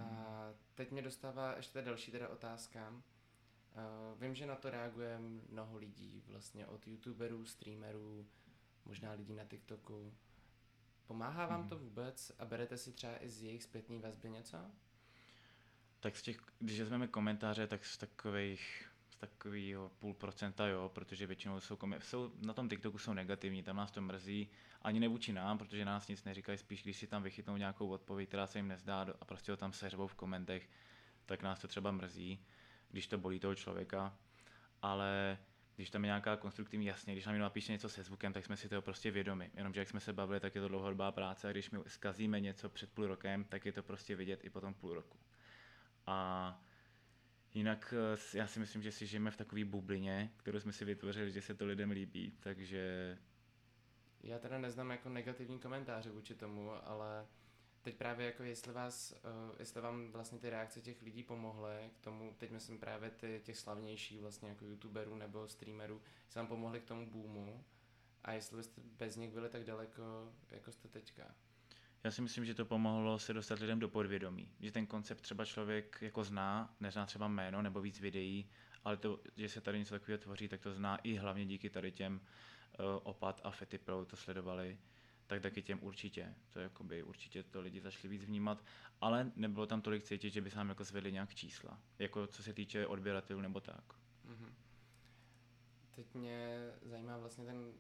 teď 0.75 0.91
mě 0.91 1.01
dostává 1.01 1.55
ještě 1.55 1.81
další 1.81 2.11
teda 2.11 2.29
otázka. 2.29 2.89
Uh, 2.89 4.21
vím, 4.21 4.35
že 4.35 4.45
na 4.45 4.55
to 4.55 4.69
reaguje 4.69 5.19
mnoho 5.49 5.77
lidí, 5.77 6.23
vlastně 6.27 6.67
od 6.67 6.87
youtuberů, 6.87 7.45
streamerů, 7.45 8.27
možná 8.85 9.11
lidí 9.11 9.33
na 9.33 9.43
TikToku. 9.45 10.13
Pomáhá 11.07 11.45
vám 11.45 11.59
Mhm. 11.59 11.69
to 11.69 11.77
vůbec 11.77 12.31
a 12.39 12.45
berete 12.45 12.77
si 12.77 12.91
třeba 12.93 13.23
i 13.23 13.29
z 13.29 13.43
jejich 13.43 13.63
zpětné 13.63 13.99
vazby 13.99 14.29
něco? 14.29 14.57
Tak 15.99 16.17
z 16.17 16.21
těch, 16.21 16.37
když 16.59 16.79
vezmeme 16.79 17.07
komentáře, 17.07 17.67
tak 17.67 17.85
z 17.85 17.97
takových 17.97 18.89
z 19.09 19.15
takového 19.15 19.89
půl 19.99 20.13
procenta, 20.13 20.67
jo, 20.67 20.91
protože 20.93 21.27
většinou 21.27 21.59
jsou, 21.59 21.75
komi- 21.75 21.99
jsou, 21.99 22.31
na 22.41 22.53
tom 22.53 22.69
TikToku 22.69 22.97
jsou 22.97 23.13
negativní, 23.13 23.63
tam 23.63 23.75
nás 23.75 23.91
to 23.91 24.01
mrzí, 24.01 24.49
ani 24.81 24.99
ne 24.99 25.07
vůči 25.07 25.33
nám, 25.33 25.57
protože 25.57 25.85
nás 25.85 26.07
nic 26.07 26.23
neříkají, 26.23 26.57
spíš 26.57 26.83
když 26.83 26.97
si 26.97 27.07
tam 27.07 27.23
vychytnou 27.23 27.57
nějakou 27.57 27.87
odpověď, 27.89 28.27
která 28.29 28.47
se 28.47 28.59
jim 28.59 28.67
nezdá 28.67 29.05
a 29.21 29.25
prostě 29.25 29.51
ho 29.51 29.57
tam 29.57 29.73
seřvou 29.73 30.07
v 30.07 30.15
komentech, 30.15 30.69
tak 31.25 31.41
nás 31.41 31.59
to 31.59 31.67
třeba 31.67 31.91
mrzí, 31.91 32.45
když 32.89 33.07
to 33.07 33.17
bolí 33.17 33.39
toho 33.39 33.55
člověka, 33.55 34.17
ale 34.81 35.37
když 35.75 35.89
tam 35.89 36.03
je 36.03 36.07
nějaká 36.07 36.37
konstruktivní, 36.37 36.85
jasně, 36.85 37.13
když 37.13 37.25
nám 37.25 37.33
někdo 37.33 37.43
napíše 37.43 37.71
něco 37.71 37.89
se 37.89 38.03
zvukem, 38.03 38.33
tak 38.33 38.45
jsme 38.45 38.57
si 38.57 38.69
toho 38.69 38.81
prostě 38.81 39.11
vědomi. 39.11 39.51
Jenomže 39.53 39.79
jak 39.79 39.89
jsme 39.89 39.99
se 39.99 40.13
bavili, 40.13 40.39
tak 40.39 40.55
je 40.55 40.61
to 40.61 40.67
dlouhodobá 40.67 41.11
práce 41.11 41.47
a 41.47 41.51
když 41.51 41.71
my 41.71 41.79
zkazíme 41.87 42.39
něco 42.39 42.69
před 42.69 42.91
půl 42.91 43.07
rokem, 43.07 43.43
tak 43.43 43.65
je 43.65 43.71
to 43.71 43.83
prostě 43.83 44.15
vidět 44.15 44.45
i 44.45 44.49
po 44.49 44.61
tom 44.61 44.73
půl 44.73 44.93
roku. 44.93 45.17
A 46.07 46.61
jinak 47.53 47.93
eh, 48.33 48.37
já 48.37 48.47
si 48.47 48.59
myslím, 48.59 48.81
že 48.83 48.91
si 48.91 49.07
žijeme 49.07 49.31
v 49.31 49.37
takové 49.37 49.65
bublině, 49.65 50.31
kterou 50.37 50.59
jsme 50.59 50.71
si 50.73 50.85
vytvořili, 50.85 51.31
že 51.31 51.41
se 51.41 51.55
to 51.55 51.65
lidem 51.65 51.91
líbí, 51.91 52.37
takže 52.39 53.17
Já 54.23 54.39
teda 54.39 54.57
neznám 54.57 54.91
jako 54.91 55.09
negativní 55.09 55.59
komentáře 55.59 56.11
vůči 56.11 56.35
tomu, 56.35 56.71
ale 56.71 57.25
teď 57.83 57.95
právě 57.95 58.25
jako 58.25 58.43
jestli 58.43 58.73
vás, 58.73 59.11
uh, 59.11 59.55
jestli 59.59 59.81
vám 59.81 60.11
vlastně 60.11 60.39
ty 60.39 60.49
reakce 60.49 60.81
těch 60.81 61.01
lidí 61.01 61.23
pomohly 61.23 61.89
k 61.95 61.99
tomu, 61.99 62.35
teď 62.37 62.51
myslím 62.51 62.79
právě 62.79 63.09
ty, 63.09 63.41
těch 63.43 63.57
slavnějších 63.57 64.21
vlastně 64.21 64.49
jako 64.49 64.65
youtuberů 64.65 65.15
nebo 65.15 65.47
streamerů, 65.47 66.01
jestli 66.25 66.37
vám 66.37 66.47
pomohly 66.47 66.79
k 66.79 66.85
tomu 66.85 67.09
boomu 67.09 67.63
a 68.23 68.31
jestli 68.31 68.57
byste 68.57 68.81
bez 68.97 69.15
nich 69.15 69.31
byli 69.31 69.49
tak 69.49 69.63
daleko, 69.63 70.33
jako 70.51 70.71
jste 70.71 70.87
teďka. 70.87 71.35
já 72.03 72.11
si 72.11 72.21
myslím, 72.21 72.45
že 72.45 72.53
to 72.53 72.65
pomohlo 72.65 73.19
se 73.19 73.33
dostat 73.33 73.59
lidem 73.59 73.79
do 73.79 73.89
podvědomí. 73.89 74.51
Že 74.59 74.71
ten 74.71 74.85
koncept 74.85 75.21
třeba 75.21 75.45
člověk 75.45 75.97
jako 76.01 76.23
zná, 76.23 76.75
nezná 76.79 77.05
třeba 77.05 77.27
jméno 77.27 77.61
nebo 77.61 77.81
víc 77.81 77.99
videí, 77.99 78.49
ale 78.83 78.97
to, 78.97 79.19
že 79.37 79.49
se 79.49 79.61
tady 79.61 79.79
něco 79.79 79.95
takového 79.95 80.17
tvoří, 80.17 80.47
tak 80.47 80.61
to 80.61 80.73
zná 80.73 80.97
i 80.97 81.15
hlavně 81.15 81.45
díky 81.45 81.69
tady 81.69 81.91
těm 81.91 82.13
uh, 82.13 82.85
Opat 83.03 83.41
a 83.43 83.51
Fety 83.51 83.77
Pro 83.77 84.05
to 84.05 84.15
sledovali, 84.15 84.77
tak 85.27 85.41
taky 85.41 85.61
těm 85.61 85.83
určitě. 85.83 86.35
To 86.49 86.59
jakoby 86.59 87.03
určitě 87.03 87.43
to 87.43 87.61
lidi 87.61 87.81
začali 87.81 88.07
víc 88.07 88.23
vnímat, 88.23 88.63
ale 89.01 89.31
nebylo 89.35 89.65
tam 89.65 89.81
tolik 89.81 90.03
cítit, 90.03 90.33
že 90.33 90.41
by 90.41 90.49
se 90.51 90.57
nám 90.57 90.69
jako 90.69 90.83
zvedli 90.83 91.11
nějak 91.11 91.35
čísla, 91.35 91.79
jako 91.99 92.27
co 92.27 92.43
se 92.43 92.53
týče 92.53 92.87
odběratelů 92.87 93.41
nebo 93.41 93.59
tak. 93.59 93.83
Mhm. 94.25 94.53
Teď 95.95 96.13
mě 96.13 96.69
zajímá 96.81 97.17
vlastně 97.17 97.45
ten, 97.45 97.73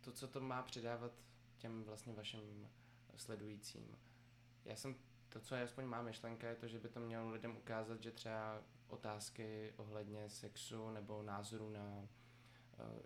to, 0.00 0.12
co 0.12 0.28
to 0.28 0.40
má 0.40 0.62
předávat 0.62 1.12
těm 1.58 1.84
vlastně 1.84 2.12
vašim 2.12 2.68
sledujícím. 3.16 3.96
Já 4.64 4.76
jsem, 4.76 4.94
to, 5.28 5.40
co 5.40 5.54
já 5.54 5.64
aspoň 5.64 5.84
mám 5.84 6.04
myšlenka, 6.04 6.48
je 6.48 6.56
to, 6.56 6.68
že 6.68 6.78
by 6.78 6.88
to 6.88 7.00
mělo 7.00 7.30
lidem 7.30 7.56
ukázat, 7.56 8.02
že 8.02 8.10
třeba 8.10 8.62
otázky 8.88 9.72
ohledně 9.76 10.28
sexu 10.28 10.90
nebo 10.90 11.22
názoru 11.22 11.70
na 11.70 11.98
uh, 11.98 12.06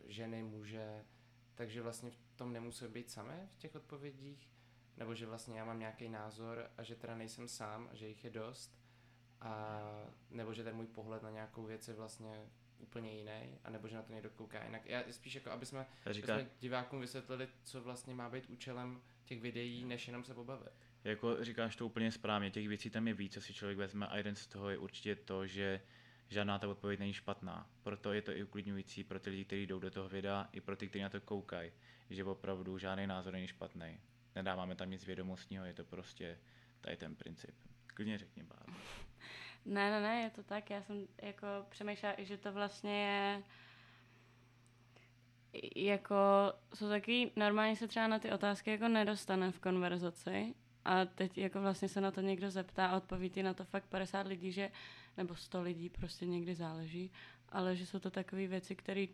ženy, 0.06 0.42
muže, 0.42 1.04
takže 1.54 1.82
vlastně 1.82 2.10
v 2.10 2.18
tom 2.34 2.52
nemusí 2.52 2.84
být 2.88 3.10
samé 3.10 3.48
v 3.54 3.58
těch 3.58 3.74
odpovědích, 3.74 4.50
nebo 4.96 5.14
že 5.14 5.26
vlastně 5.26 5.58
já 5.58 5.64
mám 5.64 5.78
nějaký 5.78 6.08
názor 6.08 6.70
a 6.76 6.82
že 6.82 6.96
teda 6.96 7.14
nejsem 7.16 7.48
sám 7.48 7.88
a 7.92 7.94
že 7.94 8.08
jich 8.08 8.24
je 8.24 8.30
dost, 8.30 8.78
a 9.40 9.80
nebo 10.30 10.54
že 10.54 10.64
ten 10.64 10.76
můj 10.76 10.86
pohled 10.86 11.22
na 11.22 11.30
nějakou 11.30 11.64
věc 11.64 11.88
je 11.88 11.94
vlastně 11.94 12.50
úplně 12.78 13.12
jiný, 13.12 13.58
a 13.64 13.70
nebo 13.70 13.88
že 13.88 13.96
na 13.96 14.02
to 14.02 14.12
někdo 14.12 14.30
kouká 14.30 14.64
jinak. 14.64 14.86
Já 14.86 15.02
spíš 15.10 15.34
jako, 15.34 15.50
aby 15.50 15.66
jsme, 15.66 15.86
říká, 16.06 16.38
jsme 16.38 16.50
divákům 16.60 17.00
vysvětlili, 17.00 17.48
co 17.64 17.82
vlastně 17.82 18.14
má 18.14 18.30
být 18.30 18.50
účelem 18.50 19.02
těch 19.24 19.40
videí, 19.40 19.84
než 19.84 20.06
jenom 20.06 20.24
se 20.24 20.34
pobavit. 20.34 20.72
Jako 21.04 21.44
říkáš 21.44 21.76
to 21.76 21.86
úplně 21.86 22.12
správně, 22.12 22.50
těch 22.50 22.68
věcí 22.68 22.90
tam 22.90 23.08
je 23.08 23.14
víc, 23.14 23.32
co 23.32 23.40
si 23.40 23.54
člověk 23.54 23.78
vezme 23.78 24.06
a 24.06 24.16
jeden 24.16 24.34
z 24.34 24.46
toho 24.46 24.70
je 24.70 24.78
určitě 24.78 25.16
to, 25.16 25.46
že 25.46 25.80
žádná 26.28 26.58
ta 26.58 26.68
odpověď 26.68 27.00
není 27.00 27.12
špatná. 27.12 27.68
Proto 27.82 28.12
je 28.12 28.22
to 28.22 28.36
i 28.36 28.42
uklidňující 28.42 29.04
pro 29.04 29.20
ty 29.20 29.30
lidi, 29.30 29.44
kteří 29.44 29.66
jdou 29.66 29.78
do 29.78 29.90
toho 29.90 30.08
videa, 30.08 30.48
i 30.52 30.60
pro 30.60 30.76
ty, 30.76 30.88
kteří 30.88 31.02
na 31.02 31.08
to 31.08 31.20
koukají, 31.20 31.72
že 32.10 32.24
opravdu 32.24 32.78
žádný 32.78 33.06
názor 33.06 33.32
není 33.32 33.46
špatný. 33.48 34.00
Nedáváme 34.34 34.76
tam 34.76 34.90
nic 34.90 35.04
vědomostního, 35.06 35.64
je 35.64 35.74
to 35.74 35.84
prostě 35.84 36.38
tady 36.80 36.96
ten 36.96 37.16
princip. 37.16 37.54
Klidně 37.86 38.18
řekni, 38.18 38.42
Báro. 38.42 38.72
Ne, 39.64 39.90
ne, 39.90 40.00
ne, 40.00 40.20
je 40.20 40.30
to 40.30 40.42
tak. 40.42 40.70
Já 40.70 40.82
jsem 40.82 41.06
jako 41.22 41.46
přemýšlela, 41.68 42.14
že 42.18 42.38
to 42.38 42.52
vlastně 42.52 42.92
je 43.02 43.42
jako 45.76 46.14
jsou 46.74 46.88
takový, 46.88 47.32
normálně 47.36 47.76
se 47.76 47.88
třeba 47.88 48.06
na 48.06 48.18
ty 48.18 48.32
otázky 48.32 48.70
jako 48.70 48.88
nedostane 48.88 49.52
v 49.52 49.60
konverzaci 49.60 50.54
a 50.84 51.04
teď 51.04 51.38
jako 51.38 51.60
vlastně 51.60 51.88
se 51.88 52.00
na 52.00 52.10
to 52.10 52.20
někdo 52.20 52.50
zeptá 52.50 52.86
a 52.86 52.96
odpoví 52.96 53.30
ti 53.30 53.42
na 53.42 53.54
to 53.54 53.64
fakt 53.64 53.86
50 53.86 54.26
lidí, 54.26 54.52
že, 54.52 54.70
nebo 55.16 55.36
100 55.36 55.62
lidí, 55.62 55.88
prostě 55.88 56.26
někdy 56.26 56.54
záleží, 56.54 57.12
ale 57.48 57.76
že 57.76 57.86
jsou 57.86 57.98
to 57.98 58.10
takové 58.10 58.46
věci, 58.46 58.76
které 58.76 59.06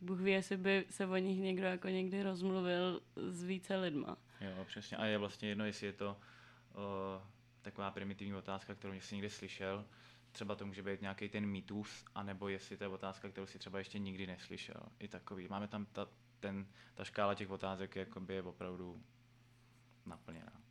Bůh 0.00 0.20
ví, 0.20 0.32
jestli 0.32 0.56
by 0.56 0.84
se 0.90 1.06
o 1.06 1.16
nich 1.16 1.40
někdo 1.40 1.66
jako 1.66 1.88
někdy 1.88 2.22
rozmluvil 2.22 3.00
s 3.16 3.42
více 3.42 3.76
lidma. 3.76 4.16
Jo, 4.40 4.64
přesně. 4.64 4.96
A 4.96 5.04
je 5.04 5.18
vlastně 5.18 5.48
jedno, 5.48 5.64
jestli 5.64 5.86
je 5.86 5.92
to 5.92 6.16
o, 6.74 7.22
taková 7.62 7.90
primitivní 7.90 8.34
otázka, 8.34 8.74
kterou 8.74 8.92
jsi 8.92 9.14
někdy 9.14 9.30
slyšel, 9.30 9.86
třeba 10.32 10.54
to 10.54 10.66
může 10.66 10.82
být 10.82 11.00
nějaký 11.00 11.28
ten 11.28 11.46
mýtus, 11.46 12.04
anebo 12.14 12.48
jestli 12.48 12.76
to 12.76 12.84
je 12.84 12.88
otázka, 12.88 13.28
kterou 13.28 13.46
si 13.46 13.58
třeba 13.58 13.78
ještě 13.78 13.98
nikdy 13.98 14.26
neslyšel. 14.26 14.80
I 14.98 15.08
takový. 15.08 15.48
Máme 15.48 15.68
tam 15.68 15.86
ta, 15.86 16.08
ten, 16.40 16.66
ta 16.94 17.04
škála 17.04 17.34
těch 17.34 17.50
otázek 17.50 17.96
jakoby 17.96 18.34
je 18.34 18.42
opravdu 18.42 19.02
naplněná. 20.06 20.65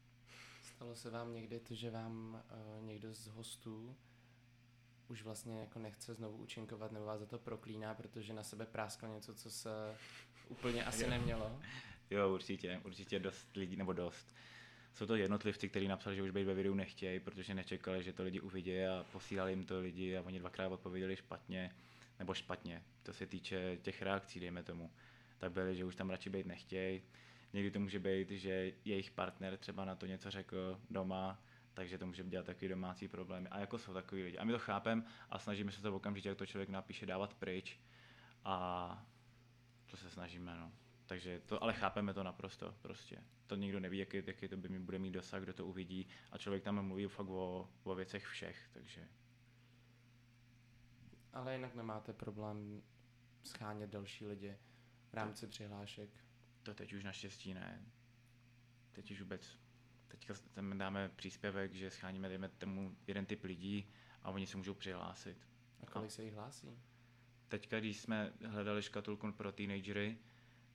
Stalo 0.86 0.96
se 0.96 1.10
vám 1.10 1.34
někdy 1.34 1.60
to, 1.60 1.76
že 1.76 1.92
vám 1.92 2.44
uh, 2.80 2.86
někdo 2.86 3.14
z 3.14 3.28
hostů 3.28 3.96
už 5.08 5.24
vlastně 5.24 5.60
jako 5.60 5.80
nechce 5.80 6.14
znovu 6.14 6.38
účinkovat 6.38 6.92
nebo 6.92 7.06
vás 7.06 7.20
za 7.20 7.26
to 7.26 7.40
proklíná, 7.40 7.94
protože 7.94 8.34
na 8.34 8.44
sebe 8.44 8.66
prásklo 8.66 9.16
něco, 9.16 9.36
co 9.36 9.52
se 9.52 9.70
úplně 10.50 10.86
asi 10.86 11.04
Jo. 11.04 11.10
nemělo. 11.10 11.60
Jo, 12.10 12.34
určitě, 12.34 12.82
určitě 12.84 13.20
dost 13.20 13.56
lidí, 13.56 13.76
nebo 13.76 13.94
dost. 13.94 14.36
Jsou 14.94 15.06
to 15.06 15.16
jednotlivci, 15.16 15.70
kteří 15.70 15.88
napsali, 15.88 16.16
že 16.16 16.24
už 16.24 16.32
být 16.32 16.44
ve 16.44 16.54
videu 16.54 16.74
nechtějí, 16.74 17.20
protože 17.20 17.54
nečekali, 17.54 18.04
že 18.04 18.14
to 18.14 18.24
lidi 18.24 18.40
uvidí 18.40 18.86
a 18.86 19.06
posílali 19.12 19.52
jim 19.52 19.66
to 19.66 19.80
lidi 19.80 20.18
a 20.18 20.22
oni 20.22 20.40
dvakrát 20.40 20.68
odpověděli 20.68 21.16
špatně, 21.16 21.76
nebo 22.20 22.34
špatně, 22.34 22.84
to 23.04 23.14
se 23.14 23.26
týče 23.26 23.78
těch 23.82 24.02
reakcí, 24.02 24.40
dejme 24.40 24.64
tomu. 24.64 24.92
Tak 25.38 25.52
byli, 25.52 25.76
že 25.76 25.86
už 25.86 25.96
tam 25.96 26.10
radši 26.10 26.30
být 26.30 26.46
nechtějí. 26.46 27.02
Někdy 27.56 27.72
to 27.72 27.80
může 27.80 28.00
být, 28.00 28.32
že 28.32 28.74
jejich 28.86 29.12
partner 29.12 29.58
třeba 29.58 29.86
na 29.86 29.96
to 29.96 30.06
něco 30.06 30.32
řekl 30.32 30.82
doma, 30.90 31.44
takže 31.74 31.98
to 31.98 32.06
může 32.06 32.24
dělat 32.24 32.46
takový 32.46 32.68
domácí 32.68 33.08
problémy. 33.08 33.50
A 33.50 33.60
jako 33.60 33.78
jsou 33.78 33.94
takový 33.94 34.24
lidi. 34.24 34.38
A 34.38 34.44
my 34.44 34.52
to 34.52 34.60
chápeme 34.60 35.04
a 35.30 35.40
snažíme 35.40 35.72
se 35.72 35.82
to 35.82 35.96
okamžitě, 35.96 36.30
jak 36.30 36.38
to 36.38 36.46
člověk 36.46 36.70
napíše, 36.70 37.06
dávat 37.06 37.34
pryč. 37.34 37.80
A 38.44 39.08
to 39.92 39.98
se 39.98 40.10
snažíme, 40.10 40.56
no. 40.58 40.72
Takže 41.06 41.42
to, 41.46 41.64
ale 41.64 41.74
chápeme 41.74 42.14
to 42.14 42.24
naprosto, 42.24 42.76
prostě. 42.82 43.24
To 43.48 43.56
nikdo 43.56 43.80
neví, 43.80 43.98
jaký, 43.98 44.24
jaký 44.28 44.48
to 44.48 44.58
by 44.58 44.70
mi 44.70 44.80
bude 44.80 45.00
mít 45.00 45.12
dosah, 45.12 45.42
kdo 45.42 45.54
to 45.54 45.66
uvidí. 45.66 46.08
A 46.32 46.38
člověk 46.38 46.64
tam 46.64 46.86
mluví 46.86 47.08
fakt 47.08 47.30
o, 47.30 47.70
o 47.84 47.96
věcech 47.96 48.26
všech, 48.26 48.70
takže 48.74 49.08
Ale 51.34 51.56
jinak 51.56 51.76
nemáte 51.76 52.14
problém 52.14 52.82
schánět 53.44 53.90
další 53.90 54.26
lidi 54.26 54.58
v 55.10 55.14
rámci 55.14 55.48
přihlášek. 55.48 56.25
To 56.66 56.74
teď 56.74 56.94
už 56.94 57.04
naštěstí 57.04 57.54
ne. 57.54 57.86
Teď 58.92 59.12
už 59.12 59.22
vůbec. 59.22 59.60
Teďka 60.08 60.34
tam 60.54 60.78
dáme 60.78 61.10
příspěvek, 61.16 61.74
že 61.74 61.92
scháníme 61.92 62.30
dejme 62.30 62.50
tomu 62.50 62.98
jeden 63.08 63.26
typ 63.26 63.44
lidí 63.44 63.90
a 64.22 64.32
oni 64.32 64.48
se 64.48 64.58
můžou 64.58 64.74
přihlásit. 64.74 65.38
A 65.82 65.86
kolik 65.86 66.12
se 66.12 66.24
jich 66.24 66.34
hlásí? 66.34 66.80
Teďka, 67.48 67.80
když 67.80 68.00
jsme 68.00 68.34
hledali 68.46 68.82
škatulku 68.82 69.32
pro 69.32 69.52
teenagery, 69.52 70.18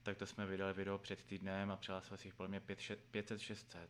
tak 0.03 0.17
to 0.17 0.25
jsme 0.25 0.45
vydali 0.45 0.73
video 0.73 0.97
před 0.97 1.23
týdnem 1.23 1.71
a 1.71 1.77
přihlásilo 1.77 2.17
se 2.17 2.27
jich 2.27 2.33
podle 2.33 2.47
mě 2.47 2.59
500-600. 2.59 3.87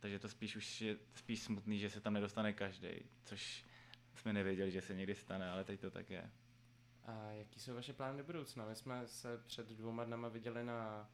Takže 0.00 0.18
to 0.18 0.28
spíš 0.28 0.56
už 0.56 0.80
je 0.80 0.98
spíš 1.14 1.42
smutný, 1.42 1.78
že 1.78 1.90
se 1.90 2.00
tam 2.00 2.14
nedostane 2.14 2.52
každý, 2.52 2.88
což 3.24 3.66
jsme 4.14 4.32
nevěděli, 4.32 4.70
že 4.70 4.82
se 4.82 4.94
někdy 4.94 5.14
stane, 5.14 5.50
ale 5.50 5.64
teď 5.64 5.80
to 5.80 5.90
tak 5.90 6.10
je. 6.10 6.30
A 7.04 7.32
jaký 7.32 7.60
jsou 7.60 7.74
vaše 7.74 7.92
plány 7.92 8.18
do 8.18 8.24
budoucna? 8.24 8.66
My 8.66 8.76
jsme 8.76 9.06
se 9.06 9.38
před 9.38 9.68
dvouma 9.68 10.04
dnama 10.04 10.28
viděli 10.28 10.64
na 10.64 11.10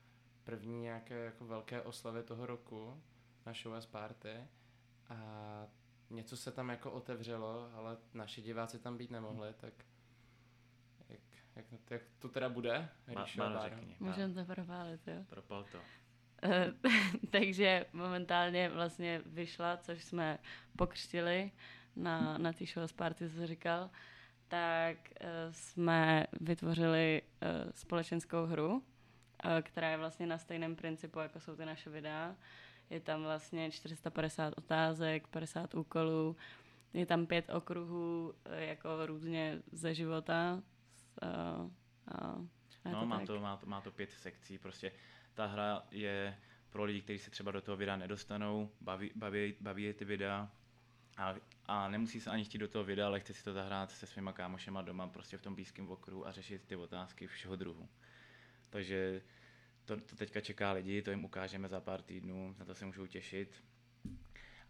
první 0.49 0.81
nějaké 0.81 1.15
jako 1.25 1.45
velké 1.45 1.83
oslavě 1.83 2.23
toho 2.23 2.47
roku 2.47 3.03
na 3.47 3.53
show 3.53 3.75
as 3.75 3.87
party 3.87 4.35
a 5.09 5.17
něco 6.11 6.37
se 6.37 6.53
tam 6.53 6.69
jako 6.69 6.93
otevřelo, 6.93 7.71
ale 7.75 7.97
naši 8.15 8.43
diváci 8.43 8.79
tam 8.79 8.97
být 8.97 9.11
nemohli, 9.11 9.55
tak 9.61 9.73
jak, 11.09 11.21
jak, 11.57 11.65
jak 11.91 12.03
to 12.19 12.29
teda 12.29 12.49
bude? 12.49 12.89
Řekni. 13.71 13.97
Můžeme 14.01 14.35
to 14.35 14.55
propálit, 14.55 15.01
jo? 15.07 15.25
Propal 15.29 15.65
to. 15.73 15.79
Eh, 16.43 16.73
Takže 17.31 17.87
momentálně 17.93 18.69
vlastně 18.69 19.23
vyšla, 19.27 19.77
což 19.77 20.05
jsme 20.05 20.39
pokřtili 20.77 21.53
na, 21.97 22.39
na 22.39 22.53
té 22.53 22.67
show 22.67 22.93
party, 22.97 23.31
co 23.31 23.47
říkal, 23.47 23.91
tak 24.49 24.97
eh, 25.21 25.53
jsme 25.53 26.27
vytvořili 26.41 27.23
eh, 27.41 27.73
společenskou 27.73 28.47
hru 28.47 28.83
která 29.63 29.91
je 29.91 29.97
vlastně 29.97 30.27
na 30.27 30.39
stejném 30.39 30.77
principu, 30.77 31.19
jako 31.19 31.41
jsou 31.41 31.57
ty 31.57 31.65
naše 31.65 31.91
videa. 31.91 32.37
Je 32.91 33.01
tam 33.01 33.23
vlastně 33.23 33.71
450 33.71 34.55
otázek, 34.57 35.27
50 35.27 35.75
úkolů, 35.75 36.37
je 36.93 37.07
tam 37.07 37.27
pět 37.27 37.51
okruhů 37.51 38.35
eh, 38.45 38.65
jako 38.65 39.07
různě 39.07 39.63
ze 39.73 39.95
života. 39.95 40.63
A, 41.23 41.27
a, 42.09 42.45
a 42.85 42.91
no, 42.91 43.01
to 43.01 43.07
má 43.07 43.19
tak. 43.19 43.27
to, 43.27 43.41
má, 43.41 43.57
to, 43.57 43.67
má 43.67 43.81
to 43.81 43.91
pět 43.91 44.11
sekcí, 44.11 44.59
prostě 44.59 44.93
ta 45.35 45.47
hra 45.47 45.83
je 45.91 46.39
pro 46.71 46.85
lidi, 46.85 47.01
kteří 47.01 47.19
se 47.19 47.31
třeba 47.31 47.51
do 47.51 47.61
toho 47.61 47.77
videa 47.77 47.97
nedostanou, 47.97 48.71
baví, 48.81 49.11
baví, 49.15 49.55
baví 49.61 49.83
je 49.83 49.95
ty 49.95 50.05
videa 50.05 50.51
a, 51.17 51.35
a 51.67 51.89
nemusí 51.89 52.21
se 52.21 52.31
ani 52.31 52.45
chtít 52.45 52.59
do 52.59 52.69
toho 52.69 52.85
videa, 52.85 53.07
ale 53.07 53.21
chce 53.21 53.35
si 53.35 53.45
to 53.45 53.53
zahrát 53.53 53.91
se 53.91 54.07
svýma 54.07 54.33
kámošema 54.33 54.83
doma, 54.83 55.09
prostě 55.09 55.37
v 55.37 55.43
tom 55.43 55.55
blízkém 55.55 55.91
okruhu 55.91 56.27
a 56.27 56.33
řešit 56.33 56.63
ty 56.67 56.77
otázky 56.77 57.27
všeho 57.27 57.57
druhu. 57.57 57.89
Takže 58.71 59.23
to, 59.85 59.97
to 59.97 60.17
teďka 60.17 60.41
čeká 60.41 60.73
lidi, 60.73 61.03
to 61.03 61.11
jim 61.11 61.25
ukážeme 61.25 61.69
za 61.69 61.81
pár 61.81 62.03
týdnů, 62.03 62.55
na 62.59 62.65
to 62.65 62.75
se 62.75 62.87
můžou 62.87 63.07
těšit. 63.07 63.65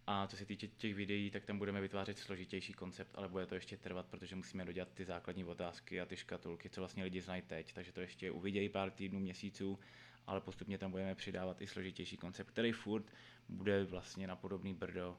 A 0.06 0.26
co 0.26 0.36
se 0.36 0.44
týče 0.44 0.68
těch 0.68 0.94
videí, 0.94 1.30
tak 1.30 1.44
tam 1.44 1.58
budeme 1.58 1.80
vytvářet 1.80 2.18
složitější 2.18 2.72
koncept, 2.72 3.10
ale 3.14 3.28
bude 3.28 3.46
to 3.46 3.54
ještě 3.54 3.76
trvat, 3.76 4.06
protože 4.06 4.36
musíme 4.36 4.64
dodělat 4.64 4.88
ty 4.94 5.04
základní 5.04 5.44
otázky 5.44 6.00
a 6.00 6.06
ty 6.06 6.16
škatulky, 6.16 6.70
co 6.70 6.80
vlastně 6.80 7.04
lidi 7.04 7.20
znají 7.20 7.42
teď. 7.42 7.72
Takže 7.72 7.92
to 7.92 8.00
ještě 8.00 8.30
uvidějí 8.30 8.68
pár 8.68 8.90
týdnů, 8.90 9.20
měsíců, 9.20 9.78
ale 10.26 10.40
postupně 10.40 10.78
tam 10.78 10.90
budeme 10.90 11.14
přidávat 11.14 11.60
i 11.62 11.66
složitější 11.66 12.16
koncept, 12.16 12.50
který 12.50 12.72
furt 12.72 13.04
bude 13.48 13.84
vlastně 13.84 14.26
na 14.26 14.36
podobný 14.36 14.74
brdo 14.74 15.18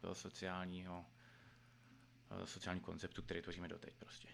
toho 0.00 0.14
sociálního, 0.14 1.04
eh, 2.42 2.46
sociální 2.46 2.80
konceptu, 2.80 3.22
který 3.22 3.42
tvoříme 3.42 3.68
doteď 3.68 3.94
prostě. 3.94 4.28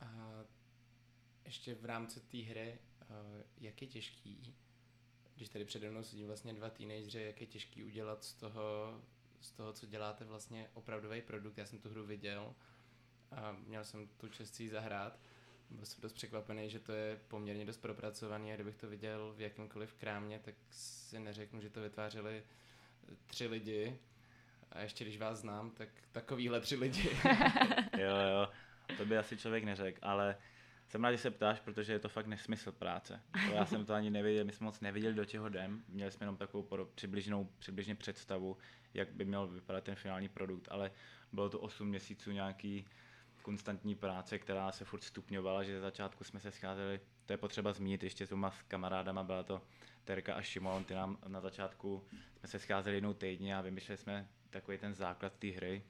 A 0.00 0.30
ještě 1.46 1.74
v 1.74 1.84
rámci 1.84 2.20
té 2.20 2.38
hry, 2.38 2.78
eh, 3.00 3.44
jak 3.58 3.82
je 3.82 3.88
těžký, 3.88 4.54
když 5.36 5.48
tady 5.48 5.64
přede 5.64 5.90
mnou 5.90 6.02
sedí 6.02 6.24
vlastně 6.24 6.52
dva 6.52 6.70
teenageři, 6.70 7.22
jak 7.22 7.40
je 7.40 7.46
těžký 7.46 7.84
udělat 7.84 8.24
z 8.24 8.34
toho, 8.34 9.00
z 9.40 9.52
toho, 9.52 9.72
co 9.72 9.86
děláte 9.86 10.24
vlastně 10.24 10.70
opravdový 10.74 11.22
produkt. 11.22 11.58
Já 11.58 11.66
jsem 11.66 11.78
tu 11.78 11.90
hru 11.90 12.06
viděl 12.06 12.54
a 13.30 13.52
měl 13.52 13.84
jsem 13.84 14.08
tu 14.08 14.28
čest 14.28 14.54
si 14.54 14.62
ji 14.62 14.68
zahrát. 14.68 15.18
Byl 15.70 15.86
jsem 15.86 16.02
dost 16.02 16.12
překvapený, 16.12 16.70
že 16.70 16.78
to 16.78 16.92
je 16.92 17.20
poměrně 17.28 17.64
dost 17.64 17.76
propracovaný 17.76 18.52
a 18.52 18.54
kdybych 18.54 18.76
to 18.76 18.88
viděl 18.88 19.34
v 19.36 19.40
jakýmkoliv 19.40 19.94
krámě, 19.94 20.38
tak 20.38 20.54
si 20.70 21.18
neřeknu, 21.18 21.60
že 21.60 21.70
to 21.70 21.80
vytvářeli 21.80 22.44
tři 23.26 23.46
lidi. 23.46 23.98
A 24.72 24.80
ještě 24.80 25.04
když 25.04 25.18
vás 25.18 25.38
znám, 25.38 25.70
tak 25.70 25.88
takovýhle 26.12 26.60
tři 26.60 26.76
lidi. 26.76 27.10
jo, 27.98 28.16
jo, 28.16 28.48
to 28.96 29.06
by 29.06 29.18
asi 29.18 29.36
člověk 29.36 29.64
neřekl, 29.64 29.98
ale 30.02 30.36
jsem 30.88 31.04
rád, 31.04 31.12
že 31.12 31.18
se 31.18 31.30
ptáš, 31.30 31.60
protože 31.60 31.92
je 31.92 31.98
to 31.98 32.08
fakt 32.08 32.26
nesmysl 32.26 32.72
práce. 32.72 33.22
To 33.48 33.54
já 33.54 33.66
jsem 33.66 33.84
to 33.84 33.94
ani 33.94 34.10
nevěděl, 34.10 34.44
my 34.44 34.52
jsme 34.52 34.64
moc 34.64 34.80
nevěděli, 34.80 35.14
do 35.14 35.24
čeho 35.24 35.46
jdem. 35.46 35.84
Měli 35.88 36.10
jsme 36.10 36.24
jenom 36.24 36.36
takovou 36.36 36.84
přibližnou, 36.94 37.48
přibližně 37.58 37.94
představu, 37.94 38.56
jak 38.94 39.12
by 39.12 39.24
měl 39.24 39.48
vypadat 39.48 39.84
ten 39.84 39.94
finální 39.94 40.28
produkt, 40.28 40.68
ale 40.70 40.90
bylo 41.32 41.50
to 41.50 41.60
8 41.60 41.88
měsíců 41.88 42.30
nějaký 42.30 42.86
konstantní 43.42 43.94
práce, 43.94 44.38
která 44.38 44.72
se 44.72 44.84
furt 44.84 45.02
stupňovala, 45.02 45.62
že 45.62 45.74
ze 45.74 45.80
začátku 45.80 46.24
jsme 46.24 46.40
se 46.40 46.50
scházeli, 46.50 47.00
to 47.26 47.32
je 47.32 47.36
potřeba 47.36 47.72
zmínit 47.72 48.02
ještě 48.02 48.26
s 48.26 48.28
dvěma 48.28 48.50
s 48.50 48.62
kamarádama, 48.62 49.22
byla 49.22 49.42
to 49.42 49.62
Terka 50.04 50.34
a 50.34 50.42
Šimon, 50.42 50.84
ty 50.84 50.94
nám 50.94 51.18
na 51.26 51.40
začátku 51.40 52.04
jsme 52.38 52.48
se 52.48 52.58
scházeli 52.58 52.96
jednou 52.96 53.14
týdně 53.14 53.56
a 53.56 53.60
vymýšleli 53.60 53.98
jsme 53.98 54.28
takový 54.50 54.78
ten 54.78 54.94
základ 54.94 55.32
té 55.38 55.48
hry, 55.48 55.82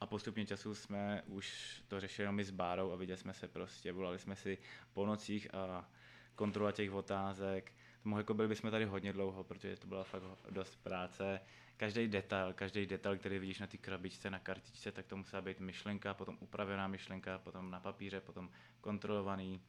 a 0.00 0.06
postupně 0.06 0.46
času 0.46 0.74
jsme 0.74 1.22
už 1.26 1.76
to 1.88 2.00
řešili 2.00 2.32
my 2.32 2.44
s 2.44 2.50
Bárou 2.50 2.92
a 2.92 2.96
viděli 2.96 3.16
jsme 3.16 3.34
se 3.34 3.48
prostě, 3.48 3.92
volali 3.92 4.18
jsme 4.18 4.36
si 4.36 4.58
po 4.92 5.06
nocích 5.06 5.54
a 5.54 5.88
kontrola 6.34 6.72
těch 6.72 6.92
otázek. 6.92 7.72
Mohli 8.04 8.20
jako 8.20 8.34
byli 8.34 8.48
bychom 8.48 8.70
tady 8.70 8.84
hodně 8.84 9.12
dlouho, 9.12 9.44
protože 9.44 9.76
to 9.76 9.86
byla 9.86 10.04
fakt 10.04 10.22
dost 10.50 10.76
práce. 10.76 11.40
Každý 11.76 12.08
detail, 12.08 12.52
každý 12.52 12.86
detail, 12.86 13.18
který 13.18 13.38
vidíš 13.38 13.58
na 13.58 13.66
té 13.66 13.76
krabičce, 13.76 14.30
na 14.30 14.38
kartičce, 14.38 14.92
tak 14.92 15.06
to 15.06 15.16
musela 15.16 15.42
být 15.42 15.60
myšlenka, 15.60 16.14
potom 16.14 16.36
upravená 16.40 16.88
myšlenka, 16.88 17.38
potom 17.38 17.70
na 17.70 17.80
papíře, 17.80 18.20
potom 18.20 18.50
kontrolovaný. 18.80 19.60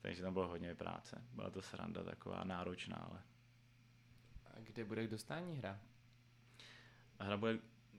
Takže 0.00 0.22
tam 0.22 0.32
bylo 0.32 0.48
hodně 0.48 0.74
práce. 0.74 1.24
Byla 1.32 1.50
to 1.50 1.62
sranda 1.62 2.04
taková 2.04 2.44
náročná, 2.44 2.96
ale. 2.96 3.22
A 4.44 4.60
kde 4.60 4.84
bude 4.84 5.06
k 5.06 5.10
dostání 5.10 5.56
hra? 5.56 5.80
Hra 7.18 7.36
bude 7.36 7.58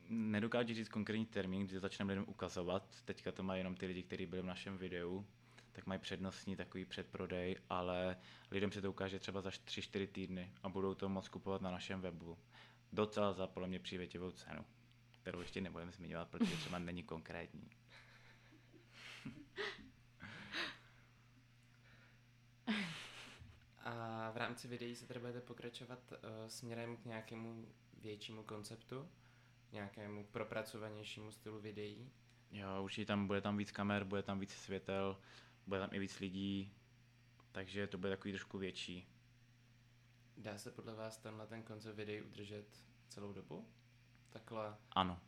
nedokážu 0.10 0.74
říct 0.74 0.90
konkrétní 0.90 1.26
termín, 1.26 1.68
kdy 1.68 1.80
začneme 1.80 2.14
lidem 2.14 2.26
ukazovat. 2.28 3.02
Teďka 3.06 3.32
to 3.32 3.44
mají 3.44 3.60
jenom 3.60 3.76
ty 3.76 3.86
lidi, 3.86 4.04
kteří 4.04 4.26
byli 4.26 4.42
v 4.42 4.46
našem 4.46 4.78
videu, 4.78 5.26
tak 5.72 5.86
mají 5.86 6.00
přednostní 6.00 6.56
takový 6.56 6.86
předprodej, 6.86 7.56
ale 7.70 8.18
lidem 8.52 8.72
se 8.72 8.82
to 8.82 8.90
ukáže 8.90 9.20
třeba 9.20 9.42
za 9.42 9.50
3-4 9.50 10.08
týdny 10.08 10.52
a 10.64 10.70
budou 10.70 10.94
to 10.94 11.10
moct 11.10 11.28
kupovat 11.30 11.62
na 11.62 11.72
našem 11.72 12.02
webu. 12.02 12.38
Docela 12.94 13.34
za 13.34 13.48
podle 13.48 13.68
mě 13.68 13.80
přívětivou 13.80 14.32
cenu, 14.32 14.66
kterou 15.22 15.40
ještě 15.40 15.62
nebudeme 15.62 15.92
zmiňovat, 15.92 16.30
protože 16.30 16.56
třeba 16.58 16.80
není 16.80 17.04
konkrétní. 17.04 17.70
A 23.86 24.32
v 24.32 24.38
rámci 24.38 24.68
videí 24.68 24.96
se 24.96 25.08
tedy 25.08 25.20
budete 25.20 25.42
pokračovat 25.42 26.00
uh, 26.12 26.18
směrem 26.48 26.98
k 26.98 27.06
nějakému 27.06 27.66
většímu 28.02 28.44
konceptu? 28.44 29.10
Nějakému 29.74 30.24
propracovanějšímu 30.24 31.32
stylu 31.32 31.60
videí? 31.60 32.12
Jo, 32.52 32.84
určitě 32.84 33.06
tam 33.06 33.28
bude 33.28 33.42
tam 33.42 33.58
víc 33.58 33.72
kamer, 33.72 34.04
bude 34.04 34.24
tam 34.24 34.40
víc 34.40 34.52
světel, 34.52 35.18
bude 35.68 35.80
tam 35.80 35.90
i 35.94 36.00
víc 36.00 36.20
lidí, 36.20 36.74
takže 37.52 37.88
to 37.88 37.98
bude 37.98 38.10
takový 38.10 38.32
trošku 38.32 38.58
větší. 38.58 39.08
Dá 40.38 40.58
se 40.58 40.72
podle 40.72 40.96
vás 40.96 41.18
tam 41.18 41.38
na 41.38 41.46
ten 41.46 41.64
koncept 41.64 41.96
videí 41.96 42.22
udržet 42.22 42.84
celou 43.08 43.34
dobu? 43.34 43.68
Takhle? 44.30 44.78
Ano. 44.92 45.20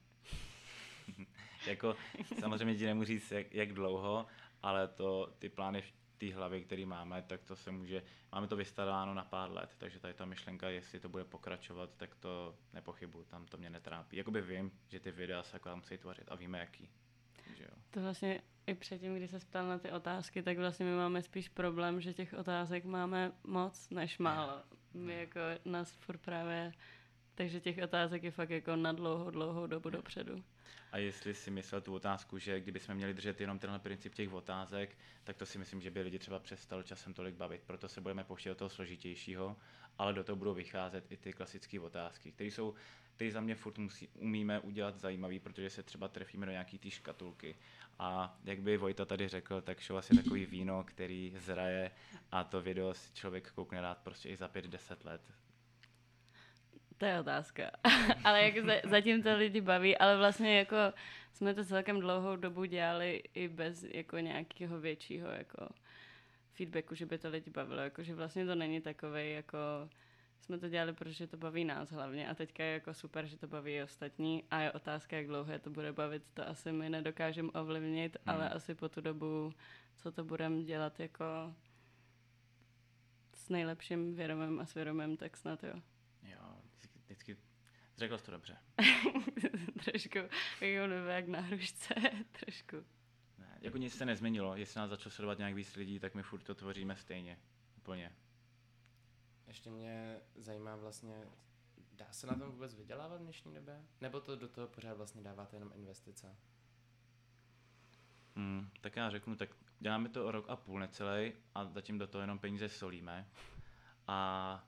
jako 1.67 1.95
samozřejmě 2.39 2.75
ti 2.75 2.86
nemůžu 2.86 3.08
říct, 3.08 3.31
jak, 3.31 3.53
jak 3.53 3.73
dlouho, 3.73 4.25
ale 4.62 4.88
to 4.88 5.34
ty 5.39 5.49
plány 5.49 5.84
té 6.17 6.34
hlavě, 6.34 6.62
který 6.62 6.86
máme, 6.86 7.21
tak 7.21 7.43
to 7.43 7.56
se 7.56 7.71
může, 7.71 8.04
máme 8.32 8.47
to 8.47 8.56
vystaráno 8.56 9.13
na 9.13 9.23
pár 9.23 9.51
let, 9.51 9.75
takže 9.78 9.99
tady 9.99 10.13
ta 10.13 10.25
myšlenka, 10.25 10.69
jestli 10.69 10.99
to 10.99 11.10
bude 11.10 11.23
pokračovat, 11.23 11.89
tak 11.97 12.15
to 12.15 12.56
nepochybuji, 12.73 13.25
tam 13.25 13.45
to 13.45 13.58
mě 13.58 13.69
netrápí. 13.69 14.17
Jakoby 14.17 14.41
vím, 14.41 14.71
že 14.88 14.99
ty 14.99 15.12
videa 15.12 15.43
se 15.43 15.56
jako 15.56 15.75
musí 15.75 15.97
tvořit 15.97 16.25
a 16.28 16.36
víme 16.36 16.60
jaký. 16.60 16.89
Takže 17.45 17.63
jo. 17.63 17.75
To 17.91 18.01
vlastně 18.01 18.41
i 18.67 18.73
předtím, 18.73 19.15
když 19.15 19.32
se 19.32 19.39
ptal 19.39 19.67
na 19.67 19.80
ty 19.80 19.91
otázky, 19.91 20.43
tak 20.43 20.58
vlastně 20.58 20.86
my 20.86 20.95
máme 20.95 21.21
spíš 21.21 21.49
problém, 21.49 22.01
že 22.01 22.13
těch 22.13 22.34
otázek 22.34 22.86
máme 22.86 23.32
moc 23.43 23.89
než 23.89 24.17
málo. 24.17 24.62
My 24.93 25.19
jako 25.19 25.39
nás 25.65 25.91
furt 25.91 26.17
právě, 26.17 26.71
takže 27.36 27.60
těch 27.60 27.78
otázek 27.84 28.23
je 28.23 28.32
fakt 28.32 28.49
jako 28.49 28.75
na 28.75 28.91
dlouhou, 28.91 29.30
dlouhou 29.30 29.67
dobu 29.67 29.89
dopředu. 29.89 30.43
A 30.91 30.97
jestli 30.97 31.34
si 31.34 31.51
myslel 31.51 31.82
tu 31.82 31.93
otázku, 31.93 32.38
že 32.38 32.60
kdyby 32.60 32.80
jsme 32.80 32.95
měli 32.95 33.13
držet 33.13 33.41
jenom 33.41 33.60
tenhle 33.60 33.80
princip 33.80 34.15
těch 34.15 34.34
otázek, 34.34 34.97
tak 35.23 35.38
to 35.38 35.45
si 35.45 35.58
myslím, 35.58 35.82
že 35.82 35.91
by 35.91 36.01
lidi 36.01 36.19
třeba 36.19 36.39
přestali 36.39 36.84
časem 36.84 37.13
tolik 37.13 37.36
bavit. 37.36 37.62
Proto 37.65 37.88
se 37.88 38.01
budeme 38.01 38.23
pouštět 38.23 38.49
do 38.49 38.56
toho 38.56 38.69
složitějšího, 38.69 39.58
ale 39.97 40.13
do 40.13 40.23
toho 40.23 40.36
budou 40.36 40.54
vycházet 40.54 41.12
i 41.12 41.17
ty 41.17 41.34
klasické 41.34 41.80
otázky, 41.80 42.32
které 42.32 42.47
jsou, 42.51 42.73
které 43.15 43.32
za 43.32 43.41
mě 43.41 43.56
furt 43.56 43.78
musí, 43.78 44.08
umíme 44.13 44.60
udělat 44.60 44.99
zajímavý, 44.99 45.39
protože 45.39 45.69
se 45.69 45.84
třeba 45.84 46.08
trefíme 46.08 46.45
do 46.45 46.51
nějaký 46.51 46.78
té 46.78 46.89
škatulky. 46.89 47.56
A 47.99 48.38
jak 48.43 48.62
by 48.62 48.78
Vojta 48.78 49.06
tady 49.06 49.28
řekl, 49.28 49.62
tak 49.62 49.82
show 49.84 49.97
asi 49.97 50.15
takový 50.15 50.45
víno, 50.45 50.84
který 50.84 51.34
zraje 51.38 51.91
a 52.32 52.43
to 52.43 52.62
video 52.62 52.93
si 52.93 53.13
člověk 53.13 53.51
koukne 53.51 53.82
rád 53.82 53.97
prostě 53.97 54.30
i 54.30 54.38
za 54.38 54.47
5-10 54.47 54.95
let. 55.06 55.21
To 56.97 57.05
je 57.05 57.19
otázka. 57.19 57.71
ale 58.23 58.43
jak 58.43 58.65
za, 58.65 58.73
zatím 58.84 59.23
to 59.23 59.38
lidi 59.38 59.62
baví, 59.62 59.97
ale 59.97 60.17
vlastně 60.17 60.58
jako 60.58 60.75
jsme 61.31 61.53
to 61.53 61.65
celkem 61.65 61.99
dlouhou 61.99 62.36
dobu 62.36 62.65
dělali 62.65 63.23
i 63.34 63.47
bez 63.47 63.84
jako 63.84 64.17
nějakého 64.17 64.79
většího 64.79 65.27
jako 65.27 65.69
feedbacku, 66.53 66.95
že 66.95 67.05
by 67.05 67.17
to 67.17 67.29
lidi 67.29 67.51
bavilo. 67.51 67.81
Jako, 67.81 68.03
že 68.03 68.15
vlastně 68.15 68.45
to 68.45 68.55
není 68.55 68.81
takové 68.81 69.27
jako 69.27 69.58
jsme 70.45 70.58
to 70.58 70.69
dělali, 70.69 70.93
protože 70.93 71.27
to 71.27 71.38
baví 71.38 71.65
nás 71.65 71.91
hlavně 71.91 72.29
a 72.29 72.34
teďka 72.34 72.63
je 72.63 72.73
jako 72.73 72.93
super, 72.93 73.25
že 73.25 73.38
to 73.38 73.47
baví 73.47 73.73
i 73.73 73.84
ostatní 73.84 74.43
a 74.51 74.60
je 74.60 74.71
otázka, 74.71 75.17
jak 75.17 75.27
dlouhé 75.27 75.60
to 75.60 75.69
bude 75.69 75.93
bavit, 75.93 76.23
to 76.34 76.47
asi 76.47 76.71
my 76.71 76.89
nedokážeme 76.89 77.49
ovlivnit, 77.51 78.17
hmm. 78.25 78.36
ale 78.36 78.49
asi 78.49 78.75
po 78.75 78.89
tu 78.89 79.01
dobu, 79.01 79.53
co 79.97 80.12
to 80.12 80.23
budeme 80.23 80.63
dělat 80.63 80.99
jako 80.99 81.25
s 83.34 83.49
nejlepším 83.49 84.15
vědomím 84.15 84.60
a 84.60 84.65
svědomím, 84.65 85.17
tak 85.17 85.38
snad 85.38 85.63
jo. 85.63 85.73
Vždycky, 87.15 87.38
řekl 87.97 88.17
jsi 88.17 88.25
to 88.25 88.32
dobře. 88.32 88.58
trošku, 89.84 90.17
jako 90.17 90.93
jak 91.08 91.28
na 91.28 91.39
hrušce, 91.39 91.95
trošku. 92.39 92.75
Ne, 93.38 93.58
jako 93.62 93.78
nic 93.78 93.97
se 93.97 94.06
nezměnilo, 94.06 94.56
jestli 94.56 94.80
nás 94.80 94.89
začalo 94.89 95.12
sledovat 95.12 95.38
nějak 95.38 95.54
víc 95.54 95.75
lidí, 95.75 95.99
tak 95.99 96.15
my 96.15 96.23
furt 96.23 96.41
to 96.41 96.56
tvoříme 96.56 96.95
stejně, 96.95 97.39
úplně. 97.78 98.15
Ještě 99.47 99.69
mě 99.69 100.21
zajímá 100.36 100.75
vlastně, 100.75 101.28
dá 101.93 102.12
se 102.12 102.28
na 102.28 102.36
tom 102.36 102.51
vůbec 102.51 102.75
vydělávat 102.75 103.17
v 103.17 103.23
dnešní 103.23 103.54
době? 103.54 103.86
Nebo 104.01 104.19
to 104.19 104.36
do 104.36 104.47
toho 104.47 104.67
pořád 104.67 104.97
vlastně 104.97 105.21
dáváte 105.21 105.56
jenom 105.56 105.71
investice? 105.75 106.38
Hmm, 108.36 108.69
tak 108.82 108.95
já 108.95 109.10
řeknu, 109.10 109.36
tak 109.36 109.49
děláme 109.80 110.10
to 110.10 110.28
o 110.28 110.32
rok 110.32 110.45
a 110.49 110.56
půl 110.56 110.80
necelý 110.80 111.34
a 111.56 111.65
zatím 111.65 111.97
do 111.97 112.08
toho 112.08 112.21
jenom 112.21 112.39
peníze 112.39 112.69
solíme. 112.69 113.30
A 114.08 114.67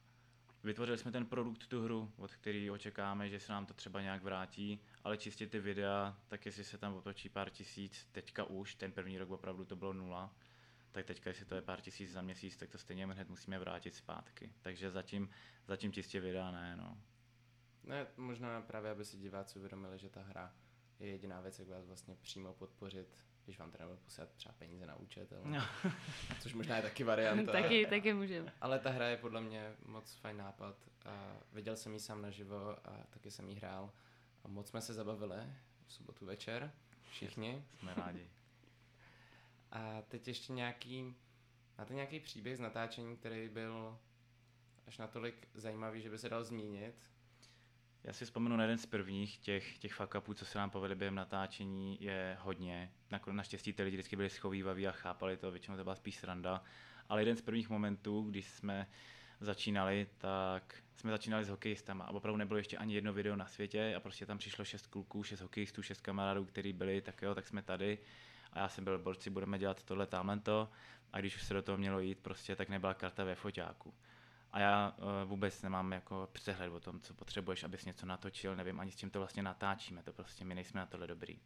vytvořili 0.63 0.98
jsme 0.98 1.12
ten 1.12 1.26
produkt, 1.26 1.67
tu 1.67 1.84
hru, 1.84 2.12
od 2.17 2.36
který 2.36 2.72
očekáváme, 2.72 3.30
že 3.30 3.39
se 3.39 3.52
nám 3.52 3.65
to 3.65 3.74
třeba 3.74 4.02
nějak 4.02 4.24
vrátí, 4.24 4.80
ale 5.04 5.17
čistě 5.17 5.48
ty 5.48 5.60
videa, 5.60 6.17
tak 6.28 6.46
jestli 6.46 6.63
se 6.63 6.78
tam 6.78 6.93
otočí 6.93 7.30
pár 7.30 7.50
tisíc, 7.50 8.08
teďka 8.12 8.43
už, 8.43 8.76
ten 8.76 8.91
první 8.91 9.17
rok 9.17 9.32
opravdu 9.32 9.65
to 9.65 9.76
bylo 9.76 9.93
nula, 9.93 10.34
tak 10.91 11.06
teďka, 11.06 11.30
jestli 11.30 11.46
to 11.46 11.56
je 11.56 11.62
pár 11.62 11.82
tisíc 11.82 12.12
za 12.12 12.22
měsíc, 12.22 12.58
tak 12.58 12.70
to 12.70 12.78
stejně 12.78 13.06
hned 13.06 13.30
musíme 13.30 13.60
vrátit 13.60 13.96
zpátky. 13.96 14.54
Takže 14.62 14.91
zatím, 14.91 15.30
zatím 15.67 15.93
čistě 15.93 16.20
videa 16.20 16.52
ne, 16.52 16.76
no. 16.76 16.98
Ne, 17.84 18.08
možná 18.17 18.62
právě, 18.62 18.91
aby 18.91 19.06
si 19.06 19.17
diváci 19.17 19.60
uvědomili, 19.60 20.00
že 20.00 20.10
ta 20.10 20.22
hra 20.22 20.54
je 21.00 21.08
jediná 21.08 21.41
věc, 21.41 21.60
jak 21.60 21.67
vás 21.67 21.86
vlastně 21.86 22.15
přímo 22.15 22.54
podpořit, 22.54 23.26
když 23.48 23.60
vám 23.60 23.72
teda 23.72 23.86
nebude 23.86 24.02
posílat 24.04 24.30
třeba 24.32 24.56
peníze 24.58 24.86
na 24.86 24.96
účet, 24.96 25.34
ale... 25.34 25.42
no. 25.46 25.92
což 26.40 26.54
možná 26.54 26.76
je 26.76 26.82
taky 26.82 27.04
varianta. 27.04 27.52
taky, 27.52 27.86
taky 27.86 28.14
můžeme. 28.14 28.54
Ale 28.62 28.80
ta 28.80 28.90
hra 28.90 29.08
je 29.08 29.18
podle 29.18 29.42
mě 29.42 29.74
moc 29.86 30.16
fajn 30.16 30.38
nápad. 30.38 30.76
A 31.06 31.38
viděl 31.54 31.76
jsem 31.76 31.94
ji 31.94 32.00
sám 32.00 32.22
naživo 32.22 32.88
a 32.88 33.04
taky 33.10 33.32
jsem 33.32 33.50
ji 33.50 33.56
hrál. 33.56 33.92
A 34.44 34.48
moc 34.48 34.70
jsme 34.70 34.82
se 34.82 34.94
zabavili 34.94 35.38
v 35.86 35.94
sobotu 35.94 36.26
večer, 36.26 36.72
všichni. 37.10 37.66
Jsme 37.80 37.94
rádi. 37.94 38.30
A 39.72 40.02
teď 40.02 40.28
ještě 40.28 40.54
nějaký, 40.54 41.16
máte 41.78 41.94
nějaký 41.94 42.20
příběh 42.20 42.58
z 42.58 42.60
natáčení, 42.60 43.18
který 43.18 43.50
byl 43.50 44.00
až 44.88 44.98
natolik 44.98 45.48
zajímavý, 45.54 46.02
že 46.02 46.10
by 46.10 46.18
se 46.18 46.30
dal 46.30 46.44
zmínit? 46.44 46.96
Já 48.04 48.14
si 48.14 48.26
vzpomenu 48.26 48.56
na 48.58 48.64
jeden 48.64 48.78
z 48.78 48.86
prvních 48.86 49.38
těch, 49.38 49.78
těch 49.78 49.94
fuck 49.94 50.16
upů, 50.16 50.34
co 50.34 50.46
se 50.46 50.58
nám 50.58 50.70
povedly 50.70 50.96
během 50.96 51.16
natáčení, 51.16 51.98
je 52.02 52.38
hodně. 52.42 52.92
Naštěstí 53.32 53.74
ty 53.74 53.84
lidi 53.84 53.98
vždycky 53.98 54.16
byli 54.16 54.30
schovývaví 54.30 54.88
a 54.88 54.92
chápali 54.92 55.38
to, 55.38 55.52
většinou 55.52 55.78
to 55.78 55.84
byla 55.84 55.96
spíš 55.96 56.16
sranda. 56.16 56.64
Ale 57.10 57.22
jeden 57.22 57.36
z 57.36 57.42
prvních 57.42 57.70
momentů, 57.70 58.22
když 58.22 58.46
jsme 58.46 58.88
začínali, 59.40 60.08
tak 60.18 60.76
jsme 60.96 61.12
začínali 61.12 61.46
s 61.46 61.50
hokejistama 61.50 62.06
a 62.06 62.12
opravdu 62.12 62.38
nebylo 62.38 62.58
ještě 62.58 62.78
ani 62.78 62.96
jedno 62.96 63.14
video 63.14 63.36
na 63.36 63.48
světě 63.48 63.96
a 63.96 64.00
prostě 64.00 64.26
tam 64.26 64.38
přišlo 64.38 64.66
šest 64.66 64.88
kluků, 64.88 65.24
šest 65.24 65.42
hokejistů, 65.42 65.82
šest 65.82 66.02
kamarádů, 66.02 66.46
kteří 66.46 66.74
byli, 66.74 67.02
tak 67.02 67.22
jo, 67.22 67.36
tak 67.36 67.48
jsme 67.48 67.62
tady 67.62 68.00
a 68.54 68.60
já 68.60 68.70
jsem 68.70 68.84
byl 68.84 69.00
borci, 69.00 69.30
budeme 69.30 69.60
dělat 69.60 69.84
tohle, 69.84 70.08
tamhle 70.08 70.42
a 71.14 71.20
když 71.20 71.36
už 71.36 71.44
se 71.44 71.54
do 71.54 71.62
toho 71.62 71.78
mělo 71.78 72.00
jít, 72.00 72.20
prostě 72.20 72.56
tak 72.56 72.70
nebyla 72.70 72.94
karta 72.94 73.24
ve 73.24 73.36
foťáku. 73.36 73.94
A 74.52 74.60
já 74.60 74.96
uh, 74.98 75.30
vůbec 75.30 75.62
nemám 75.62 75.92
jako 75.92 76.30
přehled 76.32 76.70
o 76.70 76.80
tom, 76.80 77.00
co 77.00 77.14
potřebuješ, 77.14 77.64
abys 77.64 77.86
něco 77.86 78.06
natočil, 78.06 78.56
nevím 78.56 78.80
ani 78.80 78.92
s 78.92 78.96
čím 78.96 79.10
to 79.10 79.20
vlastně 79.20 79.44
natáčíme, 79.44 80.04
to 80.04 80.14
prostě 80.14 80.46
my 80.46 80.56
nejsme 80.56 80.80
na 80.80 80.86
tohle 80.86 81.08
dobrý. 81.08 81.40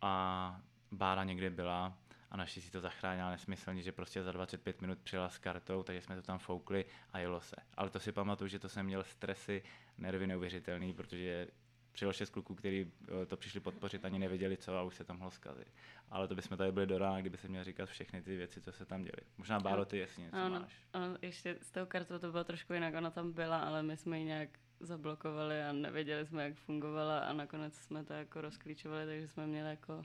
A 0.00 0.60
Bára 0.92 1.24
někde 1.24 1.50
byla 1.50 1.98
a 2.30 2.36
naši 2.36 2.60
si 2.60 2.70
to 2.70 2.80
zachránila 2.80 3.30
nesmyslně, 3.30 3.82
že 3.82 3.92
prostě 3.92 4.22
za 4.22 4.32
25 4.32 4.80
minut 4.80 4.98
přijela 4.98 5.28
s 5.28 5.38
kartou, 5.38 5.82
takže 5.82 6.02
jsme 6.02 6.16
to 6.16 6.22
tam 6.22 6.38
foukli 6.38 6.84
a 7.12 7.18
jelo 7.18 7.40
se. 7.40 7.56
Ale 7.74 7.90
to 7.90 8.00
si 8.00 8.12
pamatuju, 8.12 8.48
že 8.48 8.58
to 8.58 8.68
jsem 8.68 8.86
měl 8.86 9.04
stresy, 9.04 9.62
nervy 9.98 10.26
neuvěřitelný, 10.26 10.94
protože 10.94 11.48
přijelo 11.92 12.12
šest 12.12 12.30
kluků, 12.30 12.54
kteří 12.54 12.92
eh, 13.22 13.26
to 13.26 13.36
přišli 13.36 13.60
podpořit, 13.60 14.04
ani 14.04 14.18
nevěděli 14.18 14.56
co 14.56 14.76
a 14.76 14.82
už 14.82 14.94
se 14.94 15.04
tam 15.04 15.16
mohlo 15.16 15.30
zkazit. 15.30 15.72
Ale 16.10 16.28
to 16.28 16.34
bychom 16.34 16.56
tady 16.56 16.72
byli 16.72 16.86
do 16.86 16.98
rána, 16.98 17.20
kdyby 17.20 17.36
se 17.36 17.48
měl 17.48 17.64
říkat 17.64 17.88
všechny 17.88 18.22
ty 18.22 18.36
věci, 18.36 18.60
co 18.60 18.72
se 18.72 18.84
tam 18.84 19.02
děly. 19.02 19.22
Možná 19.38 19.60
Báro, 19.60 19.84
ty 19.84 19.98
jestli 19.98 20.22
něco 20.22 20.36
ano, 20.36 20.60
máš. 20.60 20.86
Ano, 20.92 21.16
ještě 21.22 21.56
s 21.62 21.70
tou 21.70 21.86
kartou 21.86 22.18
to 22.18 22.30
bylo 22.30 22.44
trošku 22.44 22.72
jinak, 22.72 22.94
ona 22.94 23.10
tam 23.10 23.32
byla, 23.32 23.58
ale 23.58 23.82
my 23.82 23.96
jsme 23.96 24.18
ji 24.18 24.24
nějak 24.24 24.48
zablokovali 24.80 25.62
a 25.62 25.72
nevěděli 25.72 26.26
jsme, 26.26 26.44
jak 26.44 26.54
fungovala 26.54 27.18
a 27.18 27.32
nakonec 27.32 27.74
jsme 27.74 28.04
to 28.04 28.12
jako 28.12 28.40
rozklíčovali, 28.40 29.06
takže 29.06 29.28
jsme 29.28 29.46
měli 29.46 29.70
jako 29.70 30.04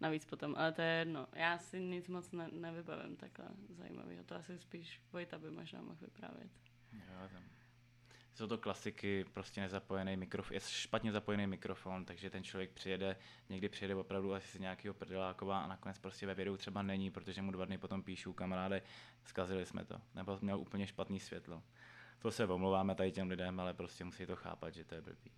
navíc 0.00 0.24
potom, 0.24 0.54
ale 0.58 0.72
to 0.72 0.82
je 0.82 0.88
jedno. 0.88 1.26
Já 1.32 1.58
si 1.58 1.80
nic 1.80 2.08
moc 2.08 2.32
ne, 2.32 2.48
nevybavím 2.52 3.16
takhle 3.16 3.46
zajímavého, 3.68 4.24
to 4.24 4.34
asi 4.34 4.58
spíš 4.58 5.00
Vojta 5.12 5.38
by 5.38 5.50
možná 5.50 5.82
mohl 5.82 5.98
vyprávět. 6.00 6.50
Jo, 6.92 7.28
tam 7.32 7.42
jsou 8.38 8.46
to 8.46 8.58
klasiky, 8.58 9.24
prostě 9.32 9.60
nezapojený 9.60 10.16
mikrofon, 10.16 10.54
je 10.54 10.60
špatně 10.60 11.12
zapojený 11.12 11.46
mikrofon, 11.46 12.04
takže 12.04 12.30
ten 12.30 12.44
člověk 12.44 12.70
přijede, 12.70 13.16
někdy 13.48 13.68
přijede 13.68 13.94
opravdu 13.94 14.34
asi 14.34 14.58
z 14.58 14.60
nějakého 14.60 14.94
prdelákova 14.94 15.60
a 15.60 15.66
nakonec 15.66 15.98
prostě 15.98 16.26
ve 16.26 16.34
videu 16.34 16.56
třeba 16.56 16.82
není, 16.82 17.10
protože 17.10 17.42
mu 17.42 17.50
dva 17.50 17.64
dny 17.64 17.78
potom 17.78 18.02
píšu 18.02 18.32
kamaráde, 18.32 18.82
zkazili 19.24 19.66
jsme 19.66 19.84
to, 19.84 20.00
nebo 20.14 20.38
měl 20.40 20.60
úplně 20.60 20.86
špatný 20.86 21.20
světlo. 21.20 21.62
To 22.18 22.30
se 22.30 22.46
omlouváme 22.46 22.94
tady 22.94 23.12
těm 23.12 23.28
lidem, 23.28 23.60
ale 23.60 23.74
prostě 23.74 24.04
musí 24.04 24.26
to 24.26 24.36
chápat, 24.36 24.74
že 24.74 24.84
to 24.84 24.94
je 24.94 25.00
blbý. 25.00 25.32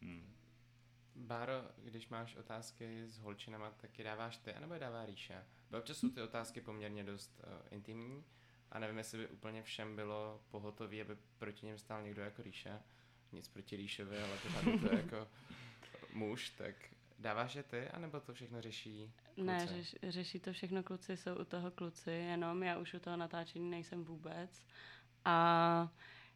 Hmm. 0.00 0.34
Báro, 1.16 1.54
když 1.76 2.08
máš 2.08 2.36
otázky 2.36 3.06
s 3.06 3.18
holčinama, 3.18 3.70
tak 3.70 3.98
je 3.98 4.04
dáváš 4.04 4.36
ty, 4.36 4.54
anebo 4.54 4.74
je 4.74 4.80
dává 4.80 5.06
Ríša? 5.06 5.44
Občas 5.78 5.96
jsou 5.96 6.10
ty 6.10 6.22
otázky 6.22 6.60
poměrně 6.60 7.04
dost 7.04 7.40
uh, 7.44 7.52
intimní, 7.70 8.24
a 8.72 8.78
nevím, 8.78 8.98
jestli 8.98 9.18
by 9.18 9.28
úplně 9.28 9.62
všem 9.62 9.96
bylo 9.96 10.40
pohotový, 10.50 11.00
aby 11.00 11.16
proti 11.38 11.66
něm 11.66 11.78
stál 11.78 12.02
někdo 12.02 12.22
jako 12.22 12.42
Ríša. 12.42 12.80
Nic 13.32 13.48
proti 13.48 13.76
Ríšovi, 13.76 14.18
ale 14.18 14.36
pořád 14.42 14.88
to 14.88 14.96
jako 14.96 15.28
muž, 16.12 16.50
tak 16.50 16.74
dáváš 17.18 17.54
je 17.54 17.62
ty, 17.62 17.88
anebo 17.88 18.20
to 18.20 18.34
všechno 18.34 18.62
řeší 18.62 19.12
kluci? 19.24 19.42
Ne, 19.42 19.66
řeš, 19.66 19.96
řeší 20.02 20.40
to 20.40 20.52
všechno 20.52 20.82
kluci, 20.82 21.16
jsou 21.16 21.34
u 21.34 21.44
toho 21.44 21.70
kluci, 21.70 22.10
jenom 22.10 22.62
já 22.62 22.78
už 22.78 22.94
u 22.94 22.98
toho 22.98 23.16
natáčení 23.16 23.70
nejsem 23.70 24.04
vůbec. 24.04 24.66
A 25.24 25.88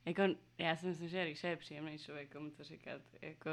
jako, 0.05 0.23
já 0.59 0.77
si 0.77 0.87
myslím, 0.87 1.09
že 1.09 1.25
Ríša 1.25 1.49
je 1.49 1.57
příjemný 1.57 1.99
člověk, 1.99 2.33
komu 2.33 2.51
to 2.51 2.65
říkat. 2.65 3.03
Jako, 3.23 3.51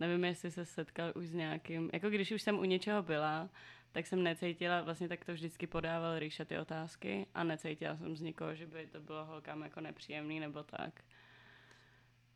nevím, 0.00 0.24
jestli 0.24 0.50
se 0.50 0.64
setkal 0.64 1.12
už 1.14 1.26
s 1.26 1.34
nějakým, 1.34 1.90
jako 1.92 2.10
když 2.10 2.32
už 2.32 2.42
jsem 2.42 2.58
u 2.58 2.64
něčeho 2.64 3.02
byla, 3.02 3.50
tak 3.92 4.06
jsem 4.06 4.22
necítila, 4.22 4.82
vlastně 4.82 5.08
tak 5.08 5.24
to 5.24 5.32
vždycky 5.32 5.66
podával 5.66 6.18
Ríša 6.18 6.44
ty 6.44 6.58
otázky 6.58 7.26
a 7.34 7.44
necítila 7.44 7.96
jsem 7.96 8.16
z 8.16 8.20
nikoho, 8.20 8.54
že 8.54 8.66
by 8.66 8.86
to 8.86 9.00
bylo 9.00 9.24
holkám 9.24 9.62
jako 9.62 9.80
nepříjemný 9.80 10.40
nebo 10.40 10.62
tak. 10.62 11.04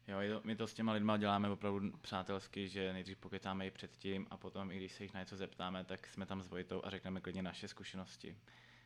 Jo, 0.08 0.40
my 0.44 0.56
to 0.56 0.66
s 0.66 0.74
těma 0.74 0.92
lidma 0.92 1.16
děláme 1.16 1.50
opravdu 1.50 1.92
přátelsky, 1.98 2.68
že 2.68 2.92
nejdřív 2.92 3.18
pokecáme 3.18 3.66
i 3.66 3.70
předtím 3.70 4.26
a 4.30 4.36
potom, 4.36 4.72
i 4.72 4.76
když 4.76 4.92
se 4.92 5.02
jich 5.02 5.14
na 5.14 5.20
něco 5.20 5.36
zeptáme, 5.36 5.84
tak 5.84 6.06
jsme 6.06 6.26
tam 6.26 6.42
s 6.42 6.48
Vojtou 6.48 6.80
a 6.84 6.90
řekneme 6.90 7.20
klidně 7.20 7.42
naše 7.42 7.68
zkušenosti. 7.68 8.36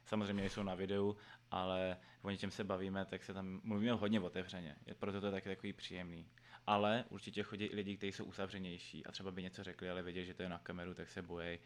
Samozřejmě 0.05 0.51
jsou 0.51 0.63
na 0.63 0.75
videu, 0.75 1.17
ale 1.51 1.97
o 2.23 2.31
něčem 2.31 2.51
se 2.51 2.65
bavíme, 2.65 3.05
tak 3.05 3.25
se 3.25 3.35
tam 3.35 3.61
mluvíme 3.65 3.93
hodně 3.93 4.21
otevřeně. 4.21 4.77
Je 4.87 4.95
proto 4.95 5.21
to 5.21 5.27
je 5.27 5.33
taky 5.33 5.49
takový 5.49 5.73
příjemný. 5.73 6.27
Ale 6.67 7.05
určitě 7.09 7.43
chodí 7.43 7.65
i 7.65 7.77
lidi, 7.77 7.97
kteří 7.97 8.13
jsou 8.13 8.25
uzavřenější 8.25 9.07
a 9.07 9.13
třeba 9.13 9.31
by 9.31 9.43
něco 9.43 9.65
řekli, 9.65 9.91
ale 9.91 10.03
vědí, 10.03 10.25
že 10.25 10.35
to 10.35 10.43
je 10.43 10.49
na 10.49 10.59
kameru, 10.59 10.95
tak 10.95 11.09
se 11.09 11.23
bojí 11.23 11.59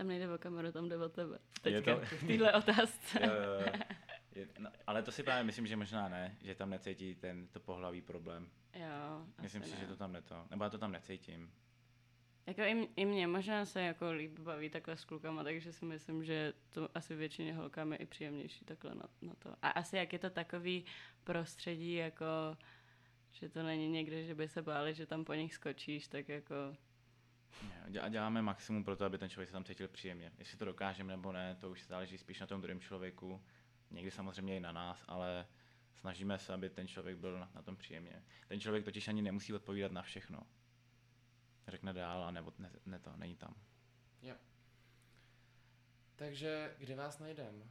tam 0.00 0.08
nejde 0.08 0.34
o 0.34 0.38
kameru, 0.38 0.72
tam 0.72 0.88
jde 0.88 0.96
o 0.96 1.08
tebe. 1.08 1.38
Teďka, 1.60 1.94
to... 1.94 2.00
v 2.06 2.26
téhle 2.26 2.52
otázce. 2.52 3.20
jo, 3.22 3.32
jo, 3.32 3.66
jo. 3.66 3.72
Je, 4.34 4.48
no, 4.58 4.70
ale 4.86 5.02
to 5.02 5.12
si 5.12 5.22
právě 5.22 5.44
myslím, 5.44 5.66
že 5.66 5.76
možná 5.76 6.08
ne, 6.08 6.36
že 6.42 6.54
tam 6.54 6.70
necítí 6.70 7.14
ten 7.14 7.46
to 7.46 7.60
pohlavý 7.60 8.00
problém. 8.02 8.48
Jo, 8.74 9.26
Myslím 9.42 9.62
si, 9.62 9.70
ne. 9.70 9.76
že 9.76 9.86
to 9.86 9.96
tam 9.96 10.12
neto, 10.12 10.46
nebo 10.50 10.64
já 10.64 10.70
to 10.70 10.78
tam 10.78 10.92
necítím. 10.92 11.52
Jako 12.46 12.62
i, 12.62 12.88
i 12.96 13.04
mě 13.04 13.26
možná 13.26 13.64
se 13.64 13.82
jako 13.82 14.12
líp 14.12 14.38
baví 14.38 14.70
takhle 14.70 14.96
s 14.96 15.04
klukama, 15.04 15.44
takže 15.44 15.72
si 15.72 15.84
myslím, 15.84 16.24
že 16.24 16.52
to 16.70 16.88
asi 16.94 17.14
většině 17.14 17.54
holkám 17.54 17.92
je 17.92 17.98
i 17.98 18.06
příjemnější 18.06 18.64
takhle 18.64 18.94
na, 18.94 19.08
na 19.22 19.34
to. 19.38 19.54
A 19.62 19.68
asi 19.68 19.96
jak 19.96 20.12
je 20.12 20.18
to 20.18 20.30
takový 20.30 20.84
prostředí, 21.24 21.94
jako 21.94 22.26
že 23.30 23.48
to 23.48 23.62
není 23.62 23.88
někde, 23.88 24.24
že 24.24 24.34
by 24.34 24.48
se 24.48 24.62
báli, 24.62 24.94
že 24.94 25.06
tam 25.06 25.24
po 25.24 25.34
nich 25.34 25.54
skočíš, 25.54 26.08
tak 26.08 26.28
jako 26.28 26.54
a 28.00 28.08
děláme 28.08 28.42
maximum 28.42 28.84
pro 28.84 28.96
to, 28.96 29.04
aby 29.04 29.18
ten 29.18 29.30
člověk 29.30 29.48
se 29.48 29.52
tam 29.52 29.64
cítil 29.64 29.88
příjemně. 29.88 30.32
Jestli 30.38 30.58
to 30.58 30.64
dokážeme 30.64 31.12
nebo 31.12 31.32
ne, 31.32 31.56
to 31.60 31.70
už 31.70 31.86
záleží 31.86 32.18
spíš 32.18 32.40
na 32.40 32.46
tom 32.46 32.60
druhém 32.60 32.80
člověku. 32.80 33.42
Někdy 33.90 34.10
samozřejmě 34.10 34.56
i 34.56 34.60
na 34.60 34.72
nás, 34.72 35.04
ale 35.08 35.46
snažíme 35.94 36.38
se, 36.38 36.54
aby 36.54 36.70
ten 36.70 36.88
člověk 36.88 37.18
byl 37.18 37.38
na, 37.40 37.50
na 37.54 37.62
tom 37.62 37.76
příjemně. 37.76 38.22
Ten 38.48 38.60
člověk 38.60 38.84
totiž 38.84 39.08
ani 39.08 39.22
nemusí 39.22 39.54
odpovídat 39.54 39.92
na 39.92 40.02
všechno. 40.02 40.40
Řekne 41.68 41.92
dál 41.92 42.24
a 42.24 42.30
nebo 42.30 42.52
ne, 42.58 42.70
ne 42.86 42.98
to, 42.98 43.12
není 43.16 43.36
tam. 43.36 43.54
Jo. 44.22 44.34
Takže 46.16 46.74
kde 46.78 46.94
vás 46.94 47.18
najdeme? 47.18 47.64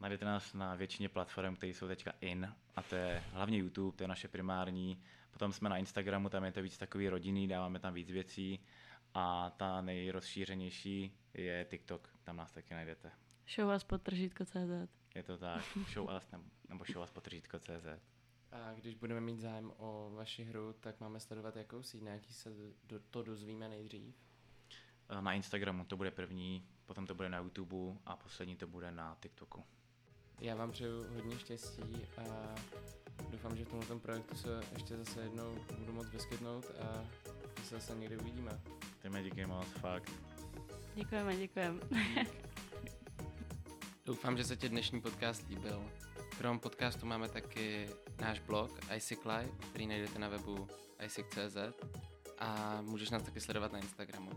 Najdete 0.00 0.24
nás 0.24 0.54
na 0.54 0.74
většině 0.74 1.08
platform, 1.08 1.56
které 1.56 1.70
jsou 1.70 1.88
teďka 1.88 2.12
in, 2.20 2.54
a 2.76 2.82
to 2.82 2.96
je 2.96 3.24
hlavně 3.32 3.58
YouTube, 3.58 3.96
to 3.96 4.04
je 4.04 4.08
naše 4.08 4.28
primární. 4.28 5.02
Potom 5.38 5.52
jsme 5.52 5.68
na 5.68 5.76
Instagramu, 5.76 6.28
tam 6.28 6.44
je 6.44 6.52
to 6.52 6.62
víc 6.62 6.78
takový 6.78 7.08
rodinný, 7.08 7.48
dáváme 7.48 7.78
tam 7.78 7.94
víc 7.94 8.10
věcí. 8.10 8.60
A 9.14 9.50
ta 9.50 9.80
nejrozšířenější 9.80 11.18
je 11.34 11.66
TikTok, 11.70 12.08
tam 12.24 12.36
nás 12.36 12.52
taky 12.52 12.74
najdete. 12.74 13.12
Show 13.54 13.74
us 13.74 13.86
CZ. 14.44 14.90
Je 15.14 15.22
to 15.22 15.38
tak, 15.38 15.64
show 15.92 16.10
us 16.16 16.30
nebo, 16.30 16.44
nebo 16.68 16.84
show 16.92 17.04
us 17.04 17.12
CZ. 17.58 17.86
A 18.52 18.72
když 18.74 18.94
budeme 18.94 19.20
mít 19.20 19.40
zájem 19.40 19.72
o 19.76 20.10
vaši 20.14 20.44
hru, 20.44 20.72
tak 20.72 21.00
máme 21.00 21.20
sledovat 21.20 21.56
jakou 21.56 21.82
síť, 21.82 22.02
na 22.02 22.10
jaký 22.10 22.32
se 22.32 22.50
do, 22.84 23.00
to 23.00 23.22
dozvíme 23.22 23.68
nejdřív? 23.68 24.14
Na 25.20 25.32
Instagramu 25.32 25.84
to 25.84 25.96
bude 25.96 26.10
první, 26.10 26.68
potom 26.86 27.06
to 27.06 27.14
bude 27.14 27.28
na 27.28 27.38
YouTube 27.38 27.98
a 28.06 28.16
poslední 28.16 28.56
to 28.56 28.66
bude 28.66 28.90
na 28.90 29.16
TikToku. 29.20 29.64
Já 30.40 30.54
vám 30.54 30.70
přeju 30.70 31.04
hodně 31.14 31.38
štěstí 31.38 32.06
a 32.18 32.54
doufám, 33.30 33.56
že 33.56 33.64
v 33.64 33.68
tomto 33.68 33.98
projektu 33.98 34.36
se 34.36 34.60
ještě 34.72 34.96
zase 34.96 35.20
jednou 35.20 35.54
budu 35.78 35.92
moc 35.92 36.08
vyskytnout 36.08 36.64
a 36.80 37.04
že 37.58 37.64
se 37.64 37.74
zase 37.74 37.94
někdy 37.94 38.16
uvidíme. 38.16 38.60
Jdeme 39.04 39.22
díky 39.22 39.46
moc, 39.46 39.68
fakt. 39.68 40.12
Děkujeme, 40.94 41.36
děkujeme. 41.36 41.80
Doufám, 44.06 44.36
že 44.36 44.44
se 44.44 44.56
ti 44.56 44.68
dnešní 44.68 45.00
podcast 45.00 45.48
líbil. 45.48 45.84
Krom 46.38 46.58
podcastu 46.58 47.06
máme 47.06 47.28
taky 47.28 47.88
náš 48.20 48.40
blog 48.40 48.80
iSickLife, 48.96 49.50
který 49.70 49.86
najdete 49.86 50.18
na 50.18 50.28
webu 50.28 50.68
iSick.cz 51.06 51.56
a 52.38 52.80
můžeš 52.82 53.10
nás 53.10 53.22
taky 53.22 53.40
sledovat 53.40 53.72
na 53.72 53.78
Instagramu. 53.78 54.30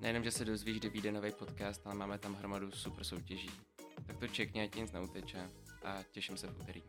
Nejenom, 0.00 0.24
že 0.24 0.30
se 0.30 0.44
dozvíš, 0.44 0.78
kdy 0.78 0.88
vyjde 0.88 1.12
nový 1.12 1.32
podcast, 1.32 1.86
ale 1.86 1.94
máme 1.94 2.18
tam 2.18 2.34
hromadu 2.34 2.70
super 2.70 3.04
soutěží. 3.04 3.50
To 4.24 4.28
čekni, 4.32 4.62
ať 4.62 4.74
nic 4.74 4.92
neuteče 4.92 5.50
a 5.84 6.02
těším 6.12 6.36
se 6.36 6.46
v 6.46 6.60
úterý. 6.60 6.82